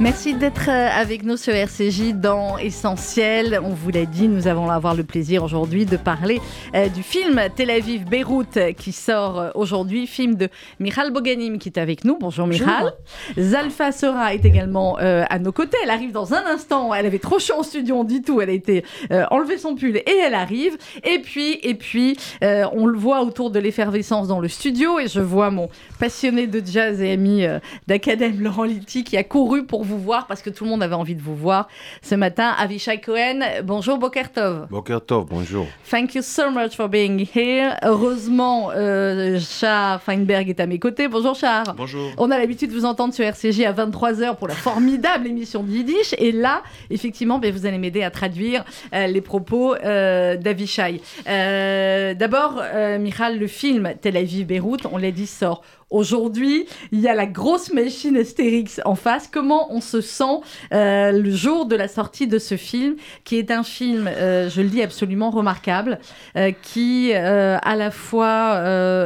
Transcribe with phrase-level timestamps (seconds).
[0.00, 3.60] Merci d'être euh, avec nous sur RCJ dans Essentiel.
[3.62, 6.40] On vous l'a dit, nous allons avoir le plaisir aujourd'hui de parler
[6.74, 10.48] euh, du film Tel Aviv-Beyrouth qui sort euh, aujourd'hui, film de
[10.80, 12.18] Michal Boganim qui est avec nous.
[12.18, 12.92] Bonjour Michal.
[13.38, 15.76] Zalfa Sora est également à nos côtés.
[15.84, 16.92] Elle arrive dans un instant.
[16.92, 18.40] Elle avait trop chaud en studio, on dit tout.
[18.40, 18.84] Elle a été
[19.30, 20.76] enlever son pull et elle arrive.
[21.04, 25.20] Et puis, et puis on le voit autour de l'effervescence dans le studio et je
[25.20, 25.68] vois mon
[26.00, 27.44] passionné de jazz et ami
[27.86, 30.94] d'acadème Laurent Litti qui a couru pour vous voir parce que tout le monde avait
[30.94, 31.68] envie de vous voir
[32.02, 32.54] ce matin.
[32.58, 34.66] Avishai Cohen, bonjour Bokertov.
[34.70, 35.66] Bokertov, bonjour.
[35.90, 37.76] Thank you so much for being here.
[37.82, 41.08] Heureusement, euh, Char Feinberg est à mes côtés.
[41.08, 41.74] Bonjour Char.
[41.76, 42.10] Bonjour.
[42.18, 45.70] On a l'habitude de vous entendre sur RCJ à 23h pour la formidable émission de
[45.70, 46.14] Yiddish.
[46.18, 48.64] Et là, effectivement, ben, vous allez m'aider à traduire
[48.94, 51.00] euh, les propos euh, d'Avishai.
[51.28, 52.62] Euh, d'abord,
[52.98, 55.62] Michal, le film Tel Aviv-Beyrouth, on l'a dit, sort
[55.94, 59.28] Aujourd'hui, il y a la grosse machine Astérix en face.
[59.30, 60.40] Comment on se sent
[60.72, 64.60] euh, le jour de la sortie de ce film, qui est un film, euh, je
[64.60, 66.00] le dis, absolument remarquable,
[66.36, 68.60] euh, qui à la fois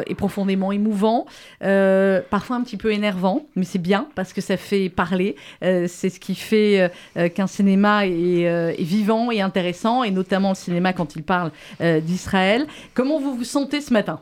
[0.06, 1.26] est profondément émouvant,
[1.60, 5.36] parfois un petit peu énervant, mais c'est bien parce que ça fait parler.
[5.60, 6.90] c'est ce qui fait
[7.34, 12.66] qu'un cinéma est, est, vivant et intéressant, et notamment le cinéma quand il parle d'Israël.
[12.94, 14.20] Comment vous vous sentez ce matin?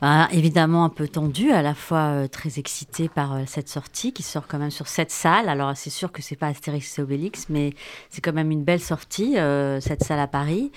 [0.00, 4.12] Bah, évidemment un peu tendu, à la fois euh, très excité par euh, cette sortie
[4.12, 5.48] qui sort quand même sur cette salle.
[5.48, 7.74] Alors c'est sûr que c'est pas Astérix et Obélix, mais
[8.08, 10.72] c'est quand même une belle sortie, euh, cette salle à Paris.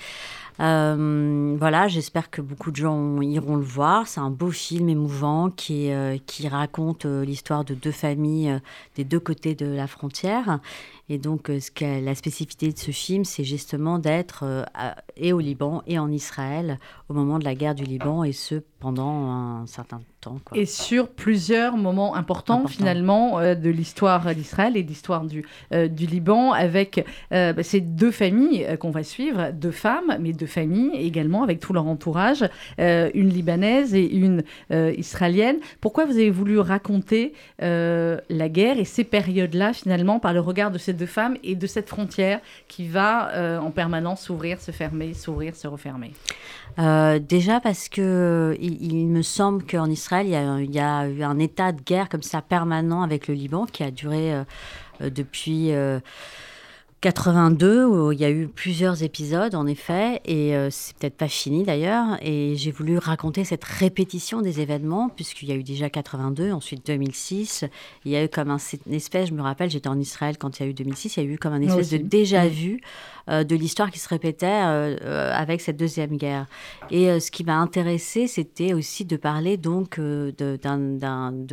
[0.60, 4.06] Euh, voilà, j'espère que beaucoup de gens iront le voir.
[4.06, 8.60] C'est un beau film émouvant qui, euh, qui raconte l'histoire de deux familles
[8.94, 10.60] des deux côtés de la frontière.
[11.08, 14.64] Et donc, ce que, la spécificité de ce film, c'est justement d'être
[15.16, 16.78] et au Liban et en Israël
[17.08, 20.38] au moment de la guerre du Liban, et ce pendant un certain temps.
[20.44, 20.58] Quoi.
[20.58, 26.52] Et sur plusieurs moments importants, finalement, de l'histoire d'Israël et de l'histoire du, du Liban,
[26.52, 31.42] avec bah, ces deux familles qu'on va suivre, deux femmes, mais deux de famille également,
[31.42, 32.44] avec tout leur entourage,
[32.78, 35.56] euh, une libanaise et une euh, israélienne.
[35.80, 37.32] Pourquoi vous avez voulu raconter
[37.62, 41.54] euh, la guerre et ces périodes-là, finalement, par le regard de ces deux femmes et
[41.54, 46.12] de cette frontière qui va en permanence s'ouvrir, se fermer, s'ouvrir, se refermer.
[46.76, 51.22] Déjà parce que il, me semble qu'en Israël, il y, a, il y, a, eu
[51.22, 54.32] un état de guerre comme ça permanent avec le Liban qui a duré
[55.00, 55.72] depuis
[57.04, 61.28] 82 où il y a eu plusieurs épisodes en effet et euh, c'est peut-être pas
[61.28, 65.90] fini d'ailleurs et j'ai voulu raconter cette répétition des événements puisqu'il y a eu déjà
[65.90, 67.66] 82 ensuite 2006
[68.06, 68.56] il y a eu comme un,
[68.86, 71.24] une espèce je me rappelle j'étais en Israël quand il y a eu 2006 il
[71.24, 72.80] y a eu comme un espèce de déjà vu
[73.30, 76.44] euh, de l'histoire qui se répétait euh, euh, avec cette deuxième guerre.
[76.90, 80.58] Et ce qui m'a intéressé, c'était aussi de parler donc de, de,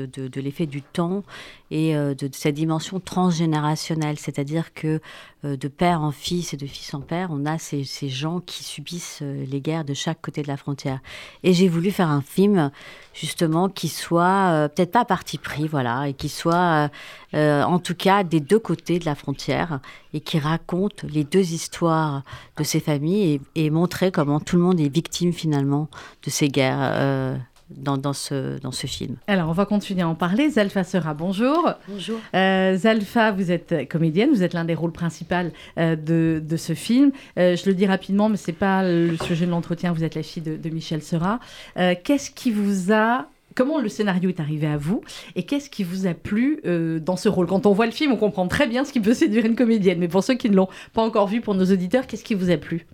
[0.06, 1.24] de, l'effet du temps
[1.72, 5.00] et de, cette dimension transgénérationnelle, c'est-à-dire que
[5.44, 9.22] de père en fils et de fils en père, on a ces, gens qui subissent
[9.22, 11.00] les guerres de chaque côté de la frontière.
[11.44, 12.70] Et j'ai voulu faire un film
[13.14, 16.92] justement qui soit peut-être pas parti pris, voilà, et qui soit
[17.34, 19.80] en tout cas des deux côtés de la frontière
[20.14, 22.24] et qui raconte les deux histoires histoire
[22.58, 25.90] de ces familles et, montrer comment tout le monde est victime finalement
[26.26, 26.80] de ces guerres.
[26.82, 27.38] Euh,
[27.76, 29.16] dans, dans, ce, dans ce film.
[29.28, 30.50] Alors, on va continuer à en parler.
[30.50, 31.74] Zalfa Sera, bonjour.
[31.88, 32.20] Bonjour.
[32.34, 35.36] Euh, Zalfa, vous êtes comédienne, vous êtes l'un des rôles principaux
[35.78, 37.12] euh, de, de, ce film.
[37.38, 40.24] je le dis rapidement, mais ce n'est pas le sujet de l'entretien, vous êtes la
[40.24, 41.40] fille de, de Michel Sera.
[41.76, 45.02] Qu'est-ce qui vous a comment le scénario est arrivé à vous
[45.36, 47.48] et qu'est-ce qui vous a plu euh, dans ce rôle?
[47.48, 50.00] Quand on voit le film, on comprend très bien ce qui peut séduire une comédienne,
[50.00, 52.50] mais pour ceux qui ne l'ont pas encore vu, pour nos auditeurs, qu'est-ce qui vous
[52.50, 52.86] a plu?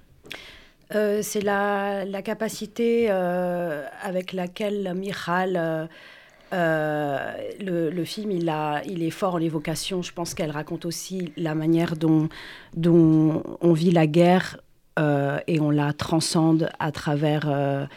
[0.96, 5.90] Euh, C'est la, capacité euh, avec laquelle Michal...
[6.52, 10.02] le, film, il, a, il est fort en évocation.
[10.02, 12.30] Je pense qu'elle raconte aussi la manière dont,
[12.76, 14.58] dont on vit la guerre
[15.48, 17.88] et on la transcende à travers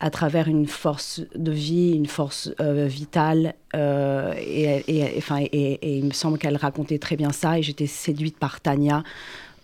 [0.00, 3.54] à travers une force de vie, une force euh, vitale.
[3.74, 7.58] Euh, et, enfin, et, il me semble qu'elle racontait très bien ça.
[7.58, 9.02] Et j'étais séduite par Tania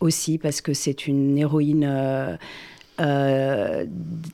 [0.01, 2.37] aussi, parce que c'est une héroïne euh,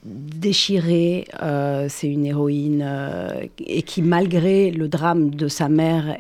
[0.05, 6.19] déchirée, euh, c'est une héroïne euh, et qui, malgré le drame de sa mère,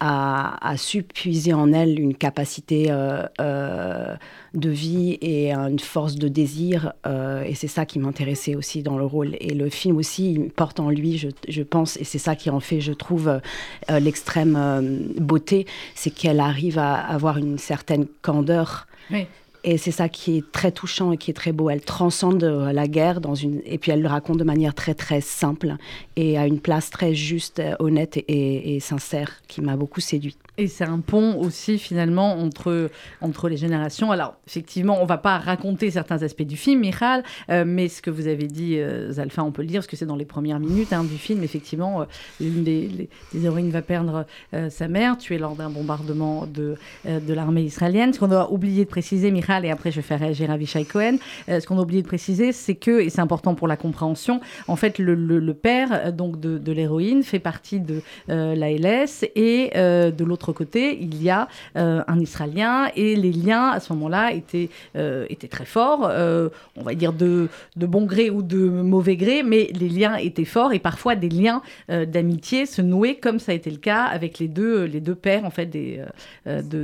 [0.00, 6.92] a, su puiser en elle une capacité de vie et une force de désir.
[7.06, 9.36] et c'est ça qui m'intéressait aussi dans le rôle.
[9.40, 12.60] Et le film aussi porte en lui, je, je pense, et c'est ça qui en
[12.60, 13.40] fait, je trouve,
[13.88, 18.86] l'extrême beauté, c'est qu'elle arrive à avoir une certaine candeur.
[19.10, 19.26] Oui.
[19.68, 21.70] Et c'est ça qui est très touchant et qui est très beau.
[21.70, 24.94] Elle transcende euh, la guerre dans une et puis elle le raconte de manière très
[24.94, 25.74] très simple
[26.14, 30.38] et à une place très juste, euh, honnête et, et sincère qui m'a beaucoup séduite.
[30.58, 34.10] Et c'est un pont aussi finalement entre, entre les générations.
[34.10, 38.08] Alors effectivement, on va pas raconter certains aspects du film, Michal, euh, mais ce que
[38.08, 40.58] vous avez dit, euh, Zalfa, on peut le dire, parce que c'est dans les premières
[40.58, 42.04] minutes hein, du film, effectivement, euh,
[42.40, 44.24] l'une des, héroïnes va perdre
[44.70, 48.12] sa mère, tuée lors d'un bombardement de, de l'armée israélienne.
[48.14, 51.18] Ce qu'on a oublié de préciser, Michal, et après je vais faire réagir Avishai Cohen,
[51.48, 54.76] ce qu'on a oublié de préciser, c'est que, et c'est important pour la compréhension, en
[54.76, 60.24] fait, le, le, père donc de, de l'héroïne fait partie de la LS et de
[60.24, 64.70] l'autre côté, il y a euh, un Israélien et les liens à ce moment-là étaient,
[64.96, 69.16] euh, étaient très forts, euh, on va dire de, de bon gré ou de mauvais
[69.16, 73.52] gré, mais les liens étaient forts et parfois des liens d'amitié se nouaient comme ça
[73.52, 76.04] a été le cas avec les deux, les deux pères en fait de,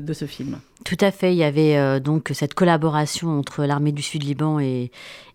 [0.00, 0.58] de ce film.
[0.84, 1.32] Tout à fait.
[1.32, 4.90] Il y avait donc cette collaboration entre l'armée du Sud-Liban et,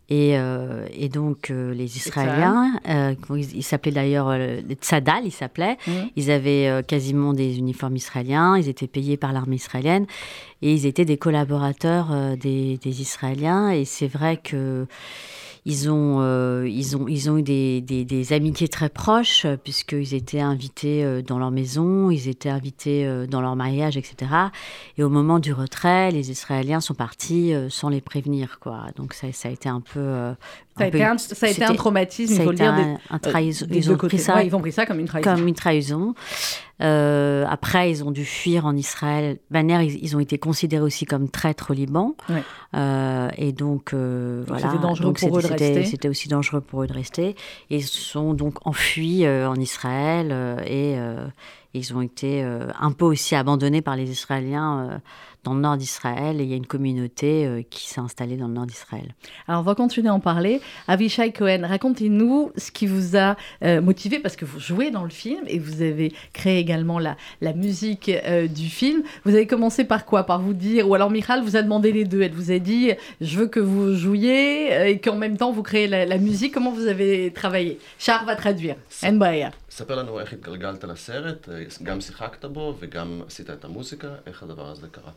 [0.10, 5.78] euh, et, donc euh, les Israéliens, euh, ils s'appelaient d'ailleurs les Tzadal, ils s'appelaient.
[5.86, 5.92] Mmh.
[6.16, 8.58] Ils avaient quasiment des uniformes israéliens.
[8.58, 10.06] Ils étaient payés par l'armée israélienne
[10.62, 13.70] et ils étaient des collaborateurs des, des, Israéliens.
[13.70, 14.88] Et c'est vrai que
[15.70, 20.40] ils ont, euh, ils ont, ils ont eu des, des, amitiés très proches, puisqu'ils étaient
[20.40, 24.32] invités euh, dans leur maison, ils étaient invités euh, dans leur mariage, etc.
[24.98, 28.60] Et au moment du retrait, les Israéliens sont partis sans les prévenir.
[28.62, 28.86] Quoi.
[28.96, 30.34] Donc ça, ça a été un peu
[30.78, 32.72] ça a, été un, ça a été un traumatisme, il faut le dire.
[32.72, 33.66] Un, un trahison.
[33.70, 35.36] ils, ont pris ça, ils ont pris ça comme une trahison.
[35.36, 36.14] Comme une trahison.
[36.82, 39.40] Euh, après, ils ont dû fuir en Israël.
[39.50, 42.16] Banner, ils, ils, ont été considérés aussi comme traîtres au Liban.
[42.30, 42.44] Ouais.
[42.76, 44.70] Euh, et donc, euh, voilà.
[44.70, 45.86] C'était dangereux pour eux de rester.
[45.86, 47.36] C'était aussi dangereux pour eux de rester.
[47.70, 50.98] Ils sont donc enfuis euh, en Israël euh, et
[51.74, 55.00] ils ont été un peu aussi abandonnés par les Israéliens
[55.47, 58.49] dans le nord d'Israël et il y a une communauté euh, qui s'est installée dans
[58.49, 59.15] le nord d'Israël.
[59.49, 60.61] Alors on va continuer à en parler.
[60.89, 65.11] Avishai Cohen, racontez-nous ce qui vous a euh, motivé parce que vous jouez dans le
[65.11, 69.03] film et vous avez créé également la, la musique euh, du film.
[69.25, 72.05] Vous avez commencé par quoi Par vous dire, ou alors Michal vous a demandé les
[72.05, 72.23] deux.
[72.23, 75.89] Elle vous a dit, je veux que vous jouiez et qu'en même temps vous créez
[75.89, 76.55] la, la musique.
[76.55, 78.77] Comment vous avez travaillé Char va traduire.
[79.03, 79.51] Enbaya.
[79.71, 81.49] ספר לנו איך התגלגלת לסרט,
[81.83, 85.11] גם שיחקת בו וגם עשית את המוזיקה, איך הדבר הזה קרה.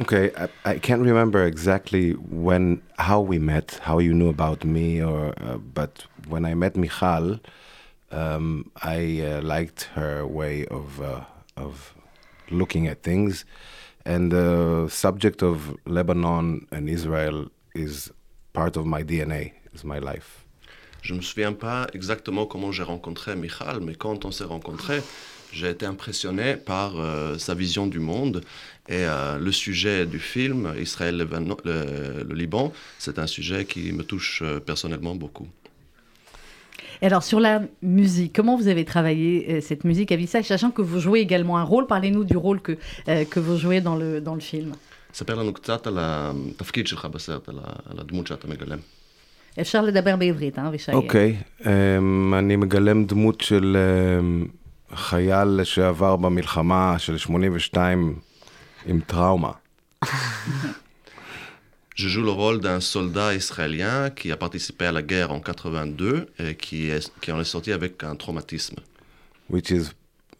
[0.00, 5.02] Okay, I, I, can't remember exactly when, how we met, how you knew about me,
[5.02, 7.40] or uh, but when I met Michal,
[8.12, 11.24] um, I uh, liked her way of uh,
[11.56, 11.96] of
[12.48, 13.44] looking at things,
[14.04, 18.12] and the subject of Lebanon and Israel is
[18.52, 20.44] part of my DNA, is my life.
[21.02, 25.02] Je me souviens pas exactement comment j'ai rencontré Michal, mais quand on s'est rencontrés,
[25.52, 28.42] j'ai été impressionné par euh, sa vision du monde
[28.87, 34.03] et euh, le sujet du film, Israël, le, le Liban, c'est un sujet qui me
[34.03, 35.47] touche euh, personnellement beaucoup.
[37.01, 40.81] Et alors sur la musique, comment vous avez travaillé cette musique à Vissa, sachant que
[40.81, 42.77] vous jouez également un rôle Parlez-nous du rôle que,
[43.33, 44.73] que vous jouez dans le, dans le film.
[45.13, 48.77] ספר לנו קצת על התפקיד שלך בסרט, על הדמות שאתה מגלם.
[49.61, 50.91] אפשר לדבר בעברית, אה, אבישי?
[50.91, 51.37] אוקיי,
[52.33, 53.77] אני מגלם דמות של
[54.95, 58.15] חייל לשעבר במלחמה של 82
[58.86, 59.60] Im Trauma.
[61.94, 66.28] Je joue le rôle d'un soldat israélien qui a participé à la guerre en 82
[66.38, 68.76] et qui, qui en est sorti avec un traumatisme.
[69.50, 69.90] Which is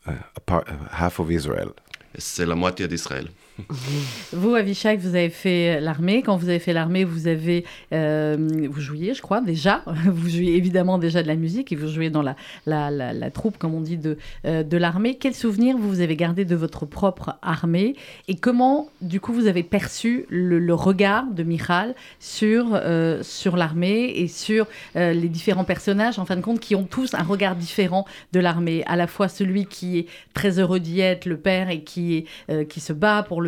[0.06, 0.12] uh,
[0.48, 0.60] uh,
[0.92, 1.70] half of Israel.
[2.16, 3.28] C'est la moitié d'Israël.
[4.32, 6.22] vous, Avishai, vous avez fait l'armée.
[6.22, 9.82] Quand vous avez fait l'armée, vous avez, euh, vous jouiez, je crois, déjà.
[10.08, 13.80] Vous jouiez évidemment déjà de la musique et vous jouez dans la, troupe, comme on
[13.80, 15.16] dit, de, euh, l'armée.
[15.16, 17.94] Quel souvenir vous avez gardé de votre propre armée
[18.26, 23.22] et comment, du coup, vous avez perçu le, regard de Michal sur, euh,
[23.54, 27.56] l'armée et sur les différents personnages, en fin de compte, qui ont tous un regard
[27.56, 28.84] différent de l'armée?
[28.86, 32.92] À la fois celui qui est très heureux d'y être, le père, et qui se
[32.92, 33.47] bat pour le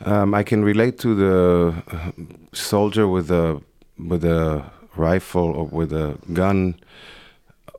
[0.00, 1.74] Um, I can relate to the
[2.52, 3.60] soldier with a
[3.98, 4.64] with a
[4.96, 6.76] rifle or with a gun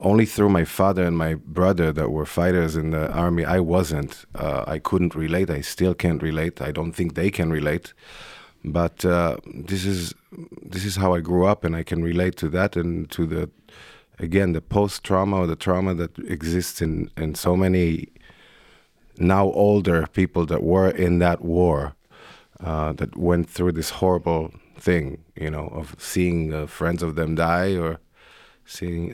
[0.01, 3.45] only through my father and my brother that were fighters in the army.
[3.45, 4.25] I wasn't.
[4.35, 5.49] Uh, I couldn't relate.
[5.49, 6.61] I still can't relate.
[6.61, 7.93] I don't think they can relate.
[8.63, 10.13] But uh, this is
[10.61, 13.49] this is how I grew up, and I can relate to that and to the
[14.17, 18.09] again the post trauma or the trauma that exists in in so many
[19.17, 21.95] now older people that were in that war,
[22.63, 27.35] uh, that went through this horrible thing, you know, of seeing uh, friends of them
[27.35, 27.99] die or
[28.65, 29.13] seeing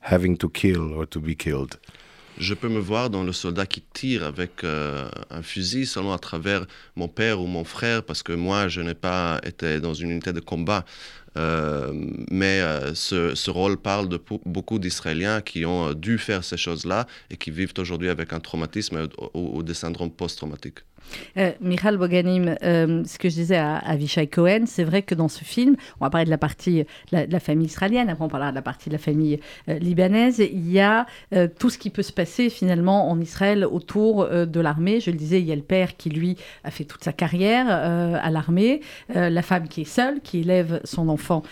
[0.00, 1.78] having to kill or to be killed.
[2.38, 6.18] Je peux me voir dans le soldat qui tire avec euh, un fusil seulement à
[6.18, 6.66] travers
[6.96, 10.32] mon père ou mon frère, parce que moi, je n'ai pas été dans une unité
[10.32, 10.84] de combat.
[11.36, 11.92] Euh,
[12.30, 17.06] mais euh, ce, ce, rôle parle de beaucoup d'Israéliens qui ont dû faire ces choses-là
[17.30, 20.80] et qui vivent aujourd'hui avec un traumatisme ou, ou des syndromes post-traumatiques.
[21.36, 25.28] Euh, Michal Boganim, euh, ce que je disais à, Avishai Cohen, c'est vrai que dans
[25.28, 28.50] ce film, on va parler de la partie de la, famille israélienne, après on parlera
[28.50, 31.90] de la partie de la famille euh, libanaise, il y a euh, tout ce qui
[31.90, 35.00] peut se passer finalement en Israël autour de l'armée.
[35.00, 37.68] Je le disais, il y a le père qui lui a fait toute sa carrière
[37.68, 38.80] à l'armée,
[39.14, 41.42] la femme qui est seule, qui élève son enfant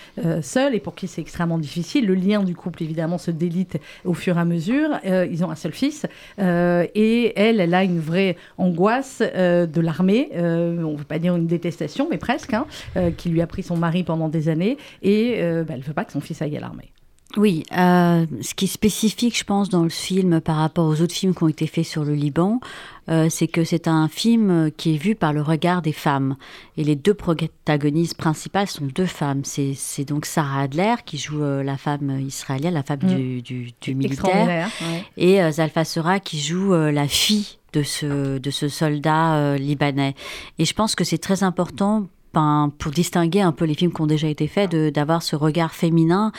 [0.42, 2.07] seule et pour qui c'est extrêmement difficile.
[2.07, 4.99] Le lien du couple évidemment se délite au fur et à mesure.
[5.04, 6.07] ils ont un seul fils
[6.38, 9.23] et elle, elle a une vraie angoisse.
[9.66, 12.66] De l'armée, euh, on ne veut pas dire une détestation, mais presque, hein,
[12.97, 15.92] euh, qui lui a pris son mari pendant des années, et bah, elle ne veut
[15.95, 16.92] pas que son fils aille à l'armée.
[17.37, 21.33] Oui, ce qui est spécifique, je pense, dans le film par rapport aux autres films
[21.33, 22.59] qui ont été faits sur le Liban,
[23.28, 26.35] c'est que c'est un film qui est vu par le regard des femmes.
[26.76, 29.42] Et les deux protagonistes principales sont deux femmes.
[29.45, 33.42] C'est donc Sarah Adler qui joue la femme israélienne, la femme mm.
[33.42, 34.69] du, du, militaire,
[35.16, 40.15] et Zalfa Sera qui joue la fille de ce, de ce soldat euh, libanais.
[40.59, 44.06] Et je pense que c'est très important pour distinguer un peu les films qui ont
[44.06, 46.32] déjà été faits, d'avoir ce regard féminin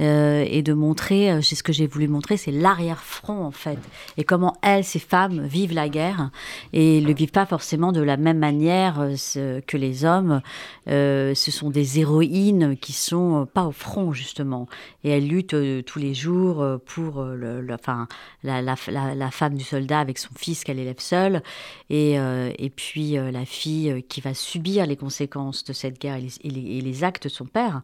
[0.00, 3.78] euh, et de montrer, euh, c'est ce que j'ai voulu montrer, c'est l'arrière-front en fait,
[4.16, 6.30] et comment elles, ces femmes, vivent la guerre
[6.72, 10.42] et ne vivent pas forcément de la même manière euh, que les hommes.
[10.86, 14.68] ce sont des héroïnes qui sont pas au front justement,
[15.02, 18.06] et elles luttent tous les jours pour le, enfin,
[18.42, 18.76] la, la,
[19.14, 21.42] la, femme du soldat avec son fils qu'elle élève seule,
[21.90, 27.04] et, et puis la fille qui va subir les conséquences de cette guerre et les,
[27.04, 27.82] actes de son père,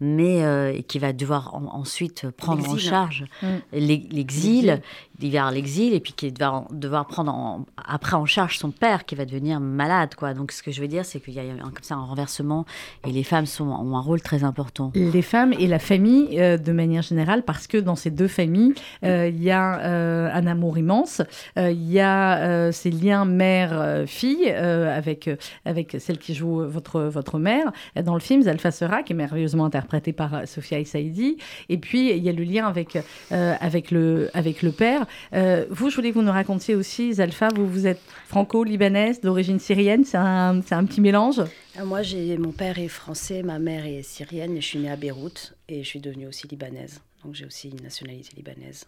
[0.00, 3.46] mais euh, qui va devoir ensuite prendre en charge mm.
[3.72, 4.80] l'exil,
[5.18, 9.26] vers l'exil, et puis qui va devoir prendre après en charge son père qui va
[9.26, 10.14] devenir malade.
[10.14, 10.32] Quoi.
[10.34, 12.64] Donc ce que je veux dire, c'est qu'il y a un, comme ça un renversement,
[13.06, 14.92] et les femmes sont, ont un rôle très important.
[14.94, 18.74] Les femmes et la famille euh, de manière générale, parce que dans ces deux familles,
[19.04, 21.22] euh, il y a un amour immense,
[21.56, 25.28] il y a ces liens mère-fille avec,
[25.64, 27.72] avec celle qui joue votre votre, mère
[28.02, 31.36] dans le film, Zalfa Sera, qui est merveilleusement interprétée par euh, Sophia Issaidi.
[31.68, 32.96] Et puis, il y a le lien avec,
[33.32, 35.06] euh, avec, le, avec le père.
[35.32, 39.58] Euh, vous, je voulais que vous nous racontiez aussi, Zalfa, vous, vous êtes franco-libanaise, d'origine
[39.58, 41.42] syrienne, c'est un, un petit mélange?
[41.82, 42.00] Moi,
[42.38, 45.88] mon père est français, ma mère est syrienne, je suis née à Beyrouth, et je
[45.88, 47.00] suis devenue aussi libanaise.
[47.24, 48.84] Donc j'ai aussi une nationalité libanaise.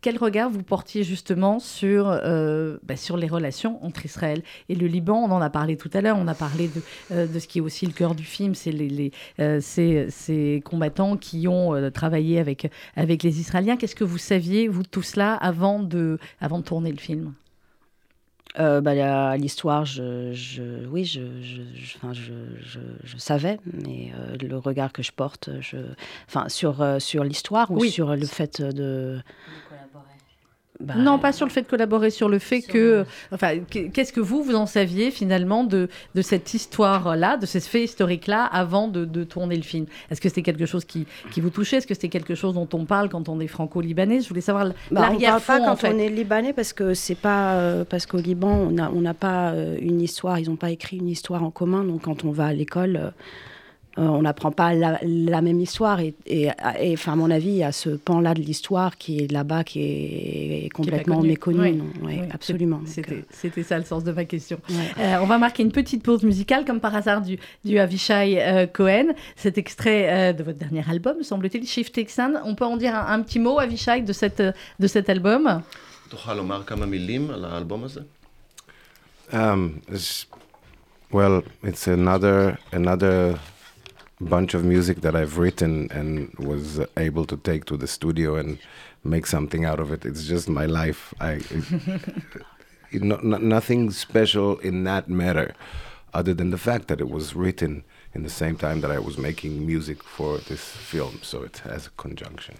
[0.00, 4.86] Quel regard vous portiez justement sur, euh, bah, sur les relations entre Israël et le
[4.88, 5.16] Liban?
[5.16, 7.58] On en a parlé tout à l'heure, on a parlé de, euh, de, ce qui
[7.58, 12.40] est aussi le cœur du film, c'est les, euh, ces, ces, combattants qui ont travaillé
[12.40, 13.76] avec, avec les Israéliens.
[13.76, 17.32] Qu'est-ce que vous saviez, vous, de tout cela, avant de, avant de tourner le film?
[18.58, 21.62] Euh, bah, L'histoire, je, je, oui, je, je,
[22.12, 25.78] je, je, savais, mais euh, le regard que je porte je,
[26.48, 29.20] sur, euh, sur l'histoire ou sur le fait de...
[30.82, 33.04] Bah, non, pas sur le fait de collaborer, sur le fait que.
[33.30, 37.84] Enfin, qu'est-ce que vous, vous en saviez finalement de, de cette histoire-là, de ces faits
[37.84, 39.86] historiques-là, avant de, de, tourner le film?
[40.10, 41.76] Est-ce que c'était quelque chose qui, qui vous touchait?
[41.76, 44.20] Est-ce que c'était quelque chose dont on parle quand on est franco-libanais?
[44.20, 45.10] Je voulais savoir bah.
[45.12, 47.54] On parle pas quand on est libanais parce que c'est pas.
[47.54, 50.96] Euh, parce qu'au Liban, on n'a on pas euh, une histoire, ils n'ont pas écrit
[50.96, 52.96] une histoire en commun, donc quand on va à l'école.
[52.96, 53.10] Euh,
[53.98, 56.00] euh, on n'apprend pas la, même histoire.
[56.00, 56.50] Et,
[56.92, 59.80] enfin, à mon avis, il y a ce pan-là de l'histoire qui est là-bas, qui
[59.80, 61.82] est complètement méconnu.
[62.02, 62.20] Oui.
[62.32, 62.80] Absolument.
[63.12, 64.60] Euh, c'était ça le sens de ma question.
[64.70, 69.08] Euh, on va marquer une petite pause musicale, comme par hasard, du, du Avishai Cohen.
[69.34, 72.34] Cet extrait de votre dernier album, semble-t-il, Shift Texan.
[72.44, 74.12] On peut en dire un, petit mot, Avishai, de,
[74.78, 75.62] de cet album?
[79.32, 80.26] Um, it's,
[81.12, 83.38] Well, it's another another
[84.28, 88.58] bunch of music that I've written and was able to take to the studio and
[89.04, 90.04] make something out of it.
[90.04, 91.12] It's just my life.
[91.20, 91.32] I
[92.90, 95.54] it, no, no, nothing special in that matter,
[96.14, 99.18] other than the fact that it was written in the same time that I was
[99.18, 101.20] making music for this film.
[101.22, 102.56] So it has a conjunction.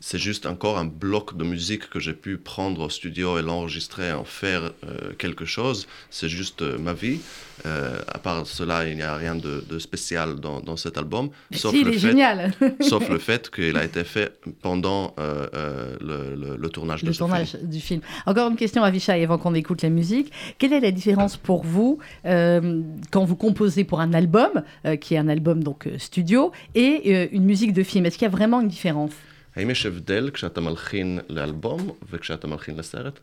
[0.00, 4.12] C'est juste encore un bloc de musique que j'ai pu prendre au studio et l'enregistrer,
[4.12, 5.86] en faire euh, quelque chose.
[6.08, 7.20] C'est juste euh, ma vie.
[7.66, 11.28] Euh, à part cela, il n'y a rien de, de spécial dans, dans, cet album.
[11.52, 12.54] Sauf, si, le fait, génial.
[12.80, 17.68] sauf le fait qu'il a été fait pendant le, le, le, tournage, tournage film.
[17.68, 18.00] du film.
[18.24, 20.32] Encore une question à Vichy avant qu'on écoute la musique.
[20.56, 24.62] Quelle est la différence pour vous quand vous composez pour un album,
[25.02, 28.06] qui est un album donc studio, et une musique de film?
[28.06, 29.12] Est-ce qu'il y a vraiment une différence?
[29.55, 33.19] האם יש הבדל כשאתה מלחין לאלבום וכשאתה מלחין לסרט?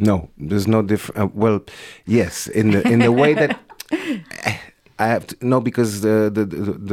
[0.00, 1.18] No, there's no difference.
[1.18, 1.60] Uh, well,
[2.06, 3.58] yes, in the in the way that
[4.98, 6.44] I have to, no, because the, the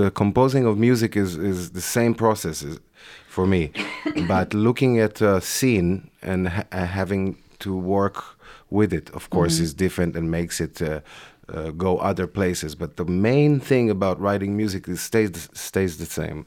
[0.02, 2.66] the composing of music is is the same process
[3.28, 3.72] for me,
[4.28, 8.18] but looking at a scene and ha having to work
[8.72, 9.66] with it, of course, mm -hmm.
[9.66, 10.82] is different and makes it.
[10.82, 11.00] Uh,
[11.48, 16.06] uh, go other places, but the main thing about writing music is stays stays the
[16.06, 16.46] same.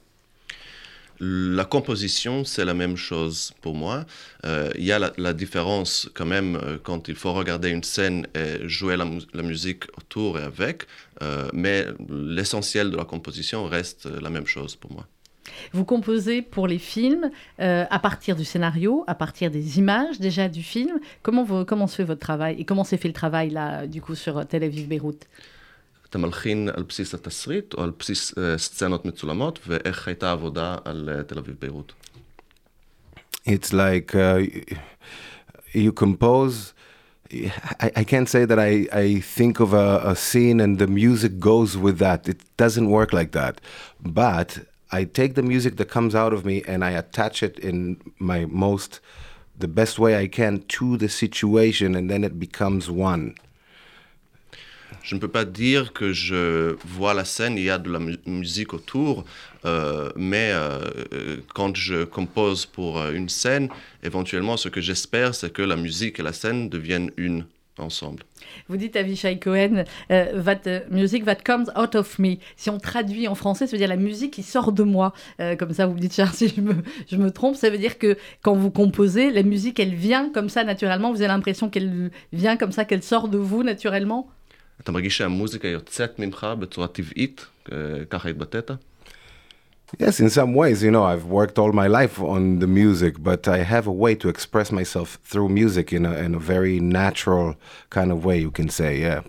[1.20, 4.06] La composition, c'est la même chose pour moi.
[4.46, 8.28] Euh, il y a la, différence quand même euh, quand il faut regarder une scène
[8.36, 9.06] et jouer la,
[9.44, 10.84] musique autour et avec,
[11.22, 15.08] euh, mais l'essentiel de la composition reste la même chose pour moi.
[15.72, 17.30] Vous composez pour les films
[17.60, 21.00] à partir du scénario, à partir des images déjà du film.
[21.22, 24.02] Comment, vous, comment se fait votre travail et comment s'est fait le travail là, du
[24.02, 25.28] coup, sur Tel Aviv-Beyrouth
[26.13, 31.09] אתה מלחין על בסיס התסריט או על בסיס uh, סצנות מצולמות, ואיך הייתה העבודה על
[31.13, 31.93] uh, תל אביב-ביירות?
[33.47, 34.39] It's like uh,
[35.75, 36.75] you compose.
[37.31, 41.39] I, I can't say that I, I think of a, a scene and the music
[41.39, 42.29] goes with that.
[42.29, 43.61] It doesn't work like that.
[44.01, 44.59] But
[44.91, 48.47] I take the music that comes out of me and I attach it in my
[48.47, 49.01] most,
[49.59, 53.35] the best way I can to the situation and then it becomes one.
[55.04, 58.00] Je ne peux pas dire que je vois la scène, il y a de la
[58.00, 59.26] mu musique autour,
[59.66, 60.80] euh, mais euh,
[61.54, 63.68] quand je compose pour euh, une scène,
[64.02, 67.46] éventuellement, ce que j'espère, c'est que la musique et la scène deviennent une
[67.80, 68.24] ensemble.
[68.68, 72.38] Vous dites à Vishai Cohen, euh, that music that comes out of me.
[72.56, 75.14] Si on traduit en français, ça veut dire la musique qui sort de moi.
[75.40, 76.54] Euh, comme ça, vous me dites, Charles, si
[77.10, 80.50] je me trompe, ça veut dire que quand vous composez, la musique, elle vient comme
[80.50, 81.12] ça naturellement.
[81.12, 84.30] Vous avez l'impression qu'elle vient comme ça, qu'elle sort de vous naturellement?
[84.83, 87.47] אתה מרגיש שהמוזיקה יוצאת ממך בצורה טבעית,
[88.11, 88.71] ככה התבטאת?
[89.99, 93.49] Yes, in some ways, you know, I've worked all my life on the music, but
[93.49, 97.57] I have a way to express myself through music in a, in a very natural
[97.89, 99.23] kind of way, you can say, yeah.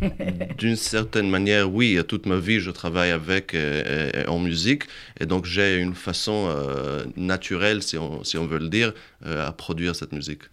[0.57, 4.83] D'une certaine manière, oui, toute ma vie, je travaille avec euh, en musique,
[5.19, 8.93] et donc j'ai une façon euh, naturelle, si on, si on veut le dire,
[9.25, 10.43] euh, à produire cette musique.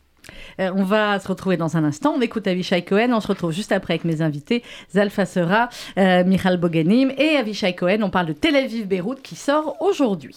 [0.59, 2.13] Euh, on va se retrouver dans un instant.
[2.15, 3.11] On écoute Avishai Cohen.
[3.13, 7.73] On se retrouve juste après avec mes invités, Zalfa Sera, euh, Michal Boganim et Avishai
[7.73, 8.01] Cohen.
[8.01, 10.35] On parle de Tel Aviv-Beyrouth qui sort aujourd'hui.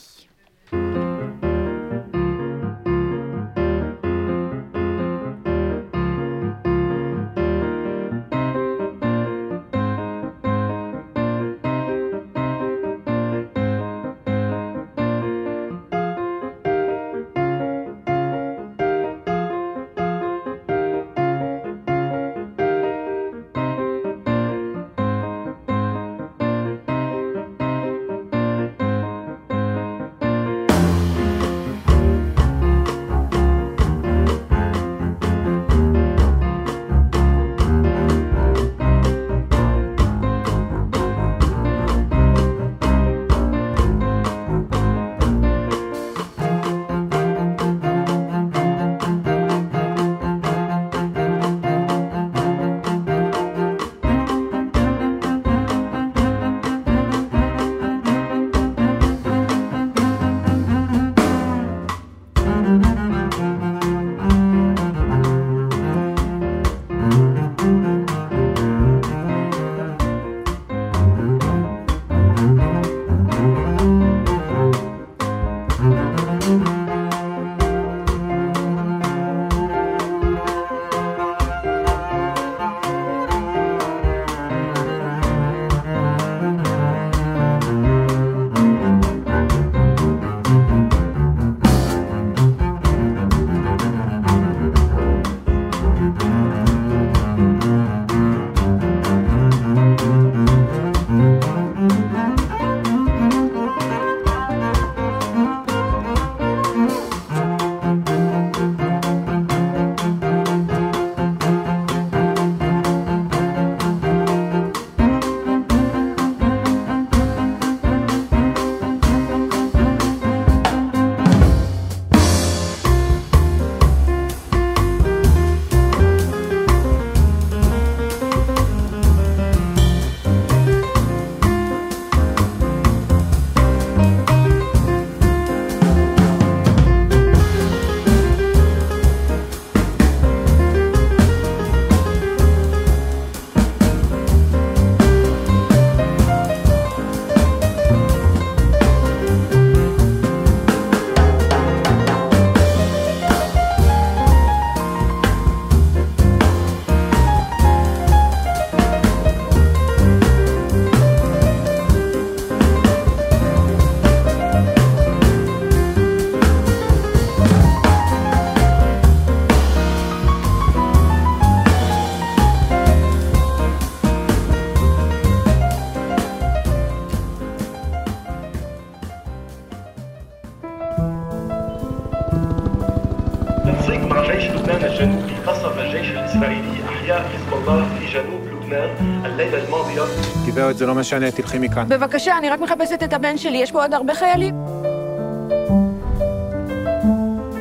[190.80, 191.90] זה לא משנה, תלכי מכאן.
[191.90, 194.56] בבקשה, אני רק מחפשת את הבן שלי, יש פה עוד הרבה חיילים.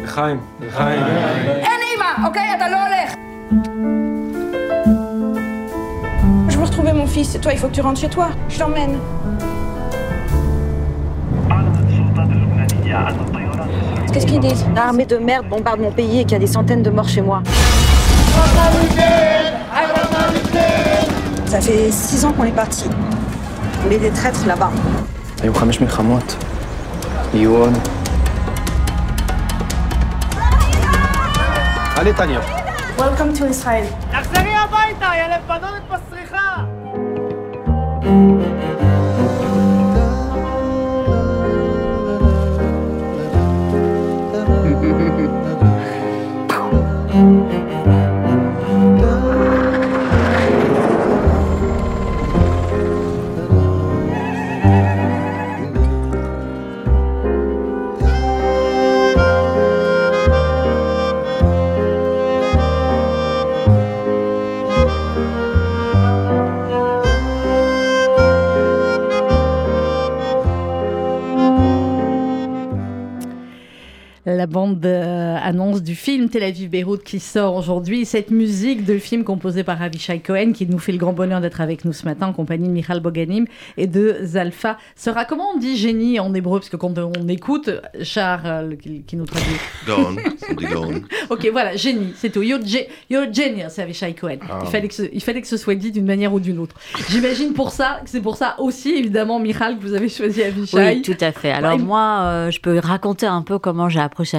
[0.04, 1.02] לחיים, לחיים.
[1.56, 2.54] אין אימא, אוקיי?
[2.56, 3.14] אתה לא הולך.
[6.48, 7.30] Je veux retrouver mon fils.
[7.42, 8.28] Toi, il faut que tu rentres chez toi.
[8.48, 8.94] Je t'emmène.
[14.12, 16.84] Qu'est-ce qu'ils disent L'armée de merde bombarde mon pays et qu'il y a des centaines
[16.88, 17.42] de morts chez moi.
[21.46, 22.84] Ça fait six ans qu'on est parti.
[23.85, 24.71] Est des traîtres là-bas.
[25.41, 26.35] היו חמש מלחמות.
[27.33, 27.73] יהיו עוד.
[31.95, 32.39] עלי טניה.
[32.97, 34.11] Welcome to Israel.
[34.11, 36.63] תחזרי הביתה, יא לבנונית מסריחה!
[74.49, 78.05] Bande euh, annonce du film Tel Aviv-Beyrouth qui sort aujourd'hui.
[78.05, 81.61] Cette musique de film composée par Avishai Cohen, qui nous fait le grand bonheur d'être
[81.61, 83.45] avec nous ce matin en compagnie de Michal Boganim
[83.77, 85.25] et de Zalfa sera.
[85.25, 86.59] Comment on dit génie en hébreu?
[86.59, 87.69] Parce que quand on écoute,
[88.03, 89.55] Char, euh, qui, qui nous traduit.
[89.87, 90.15] Gaon.
[91.29, 92.41] Ok, voilà, génie, c'est tout.
[92.41, 94.37] You're, ge- you're genius, c'est Avishai Cohen.
[94.49, 94.59] Ah.
[94.63, 96.75] Il, fallait que ce, il fallait que ce soit dit d'une manière ou d'une autre.
[97.09, 100.77] J'imagine pour ça, que c'est pour ça aussi, évidemment, Michal, que vous avez choisi Avishai.
[100.77, 101.51] Oui, tout à fait.
[101.51, 104.37] Alors Ouais, moi, euh, je peux raconter un peu comment j'ai approché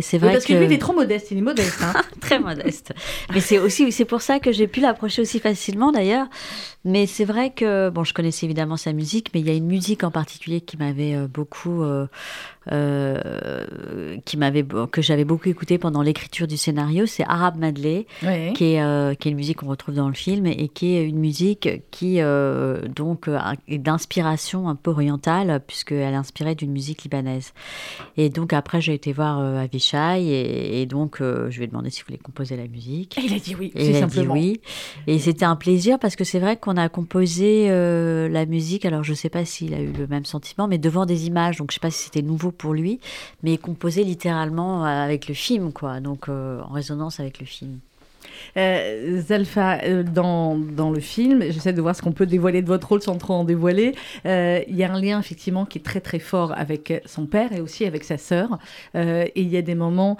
[0.00, 0.52] C'est Oui, vrai parce que...
[0.52, 1.78] que lui, il est trop modeste, il est modeste.
[1.82, 1.92] Hein.
[2.20, 2.92] très modeste.
[3.32, 6.26] Mais c'est aussi c'est pour ça que j'ai pu l'approcher aussi facilement d'ailleurs.
[6.84, 9.66] Mais c'est vrai que bon, je connaissais évidemment sa musique, mais il y a une
[9.66, 12.06] musique en particulier qui m'avait euh, beaucoup euh,
[12.72, 17.56] euh, qui m'avait que j'avais beaucoup écouté pendant l'écriture du scénario, c'est Arab
[18.22, 18.52] Ouais.
[18.54, 21.04] qui est euh, qui est une musique qu'on retrouve dans le film et qui est
[21.04, 23.28] une musique qui euh, donc
[23.68, 27.52] est d'inspiration un peu orientale puisqu'elle est inspirée d'une musique libanaise.
[28.16, 32.04] Et donc après j'ai été voir Avishai et, et donc je lui ai demandé s'il
[32.04, 33.16] voulait composer la musique.
[33.18, 34.34] Et il a dit oui, Et il a simplement.
[34.34, 34.60] dit oui.
[35.06, 38.84] Et c'était un plaisir parce que c'est vrai qu'on a composé la musique.
[38.84, 41.56] Alors je sais pas s'il a eu le même sentiment, mais devant des images.
[41.58, 43.00] Donc je sais pas si c'était nouveau pour lui,
[43.42, 46.00] mais composé littéralement euh, avec le film, quoi.
[46.00, 47.78] Donc euh, en résonance avec le film.
[48.56, 52.66] Euh, Zalfa, euh, dans, dans le film, j'essaie de voir ce qu'on peut dévoiler de
[52.66, 53.92] votre rôle sans trop en dévoiler.
[54.24, 57.52] Euh, Il y a un lien effectivement qui est très très fort avec son père
[57.52, 58.58] et aussi avec sa sœur.
[58.94, 60.16] Euh, et il y a des moments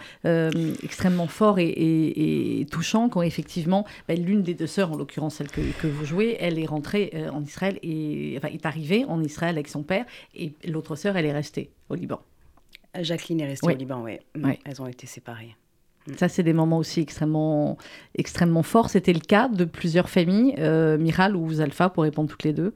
[0.82, 5.36] extrêmement forts et, et- et touchants quand effectivement bah, l'une des deux sœurs, en l'occurrence
[5.36, 9.22] celle que, que vous jouez, elle est rentrée en Israël et enfin est arrivée en
[9.22, 12.20] Israël avec son père et l'autre sœur elle est restée au Liban.
[13.00, 13.74] Jacqueline est restée Oui.
[13.74, 14.18] au Liban, oui.
[14.42, 14.58] Oui.
[14.64, 15.54] Elles ont été séparées.
[16.16, 17.76] Ça, c'est des moments aussi extrêmement,
[18.16, 18.90] extrêmement forts.
[18.90, 22.72] C'était le cas de plusieurs familles, euh, Miral ou Zalfa, pour répondre toutes les deux?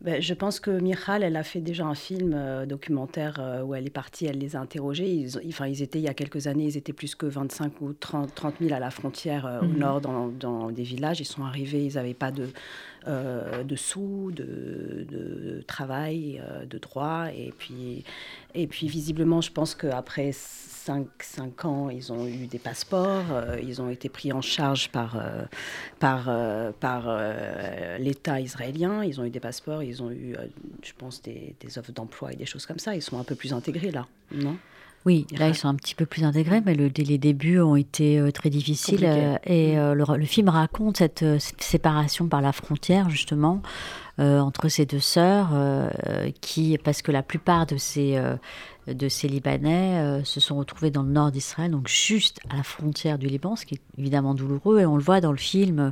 [0.00, 3.74] Ben, je pense que Michal, elle a fait déjà un film euh, documentaire euh, où
[3.74, 5.08] elle est partie, elle les a interrogés.
[5.08, 7.92] Ils, enfin, ils étaient, il y a quelques années, ils étaient plus que 25 ou
[7.94, 9.70] 30, 30 000 à la frontière euh, Mhm.
[9.74, 11.18] au nord, dans, dans des villages.
[11.18, 12.46] Ils sont arrivés, ils n'avaient pas de,
[13.06, 16.40] de sous, de, de travail,
[16.70, 17.26] de droit.
[17.36, 18.04] Et puis,
[18.54, 20.30] et puis, visiblement, je pense qu'après
[20.88, 24.88] 5, 5 ans, ils ont eu des passeports, euh, ils ont été pris en charge
[24.88, 25.44] par, euh,
[25.98, 27.14] par, euh, par
[27.98, 30.34] l'État israélien, ils ont eu des passeports, ils ont eu,
[30.82, 32.94] je pense, des, des offres d'emploi et des choses comme ça.
[32.94, 34.56] Ils sont un peu plus intégrés là, non?
[35.04, 38.26] Oui, là ils sont un petit peu plus intégrés, mais le, les débuts ont été
[38.32, 39.04] très difficiles.
[39.44, 43.60] Et euh, le, le film raconte cette, cette séparation par la frontière, justement,
[44.18, 45.88] entre ces deux sœurs, euh,
[46.40, 48.34] qui, parce que la plupart de ces, euh,
[48.88, 52.62] de ces Libanais euh, se sont retrouvés dans le nord d'Israël, donc juste à la
[52.62, 54.80] frontière du Liban, ce qui est évidemment douloureux.
[54.80, 55.90] Et on le voit dans le film, euh,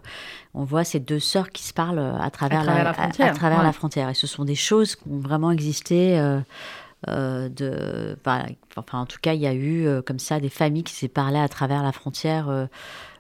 [0.55, 3.31] on voit ces deux sœurs qui se parlent euh, à travers, travers la à- frontière,
[3.31, 3.65] à travers ouais.
[3.65, 4.09] la frontière.
[4.09, 6.19] Et ce sont des choses qui ont vraiment existé.
[6.19, 6.41] euh,
[7.09, 10.49] euh, de, enfin, enfin, en tout cas, il y a eu euh, comme ça des
[10.49, 12.67] familles qui s'est parlé à travers la frontière euh,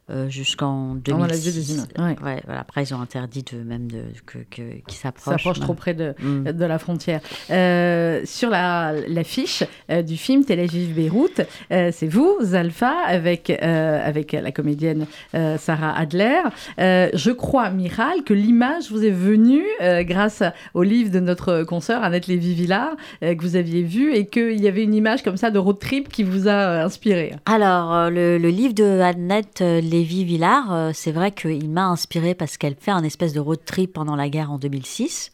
[0.08, 1.54] euh, jusqu'en On a la vue 2006.
[1.54, 2.16] des images, ouais.
[2.24, 2.60] Ouais, voilà.
[2.60, 5.34] Après, ils ont interdit de même de que, que- qu'ils s'approchent.
[5.42, 6.52] s'approche trop près de, Mm.
[6.52, 7.20] de la frontière.
[7.50, 11.40] Euh, sur la l'affiche euh, du film Tel Aviv-Beyrouth,
[11.72, 16.40] euh, c'est vous, Zalfa, avec, euh, avec la comédienne euh, Sarah Adler.
[16.78, 20.42] Euh, je crois, Miral, que l'image vous est venue euh, grâce
[20.74, 24.68] au livre de notre consoeur Annette Lévy-Villard, euh, que vous aviez vu, et qu'il y
[24.68, 27.34] avait une image comme ça de road trip qui vous a inspiré.
[27.46, 32.74] Alors, le, le livre de Annette Lévy Villard, c'est vrai qu'il m'a inspiré parce qu'elle
[32.74, 35.30] fait un espèce de road trip pendant la guerre en 2006.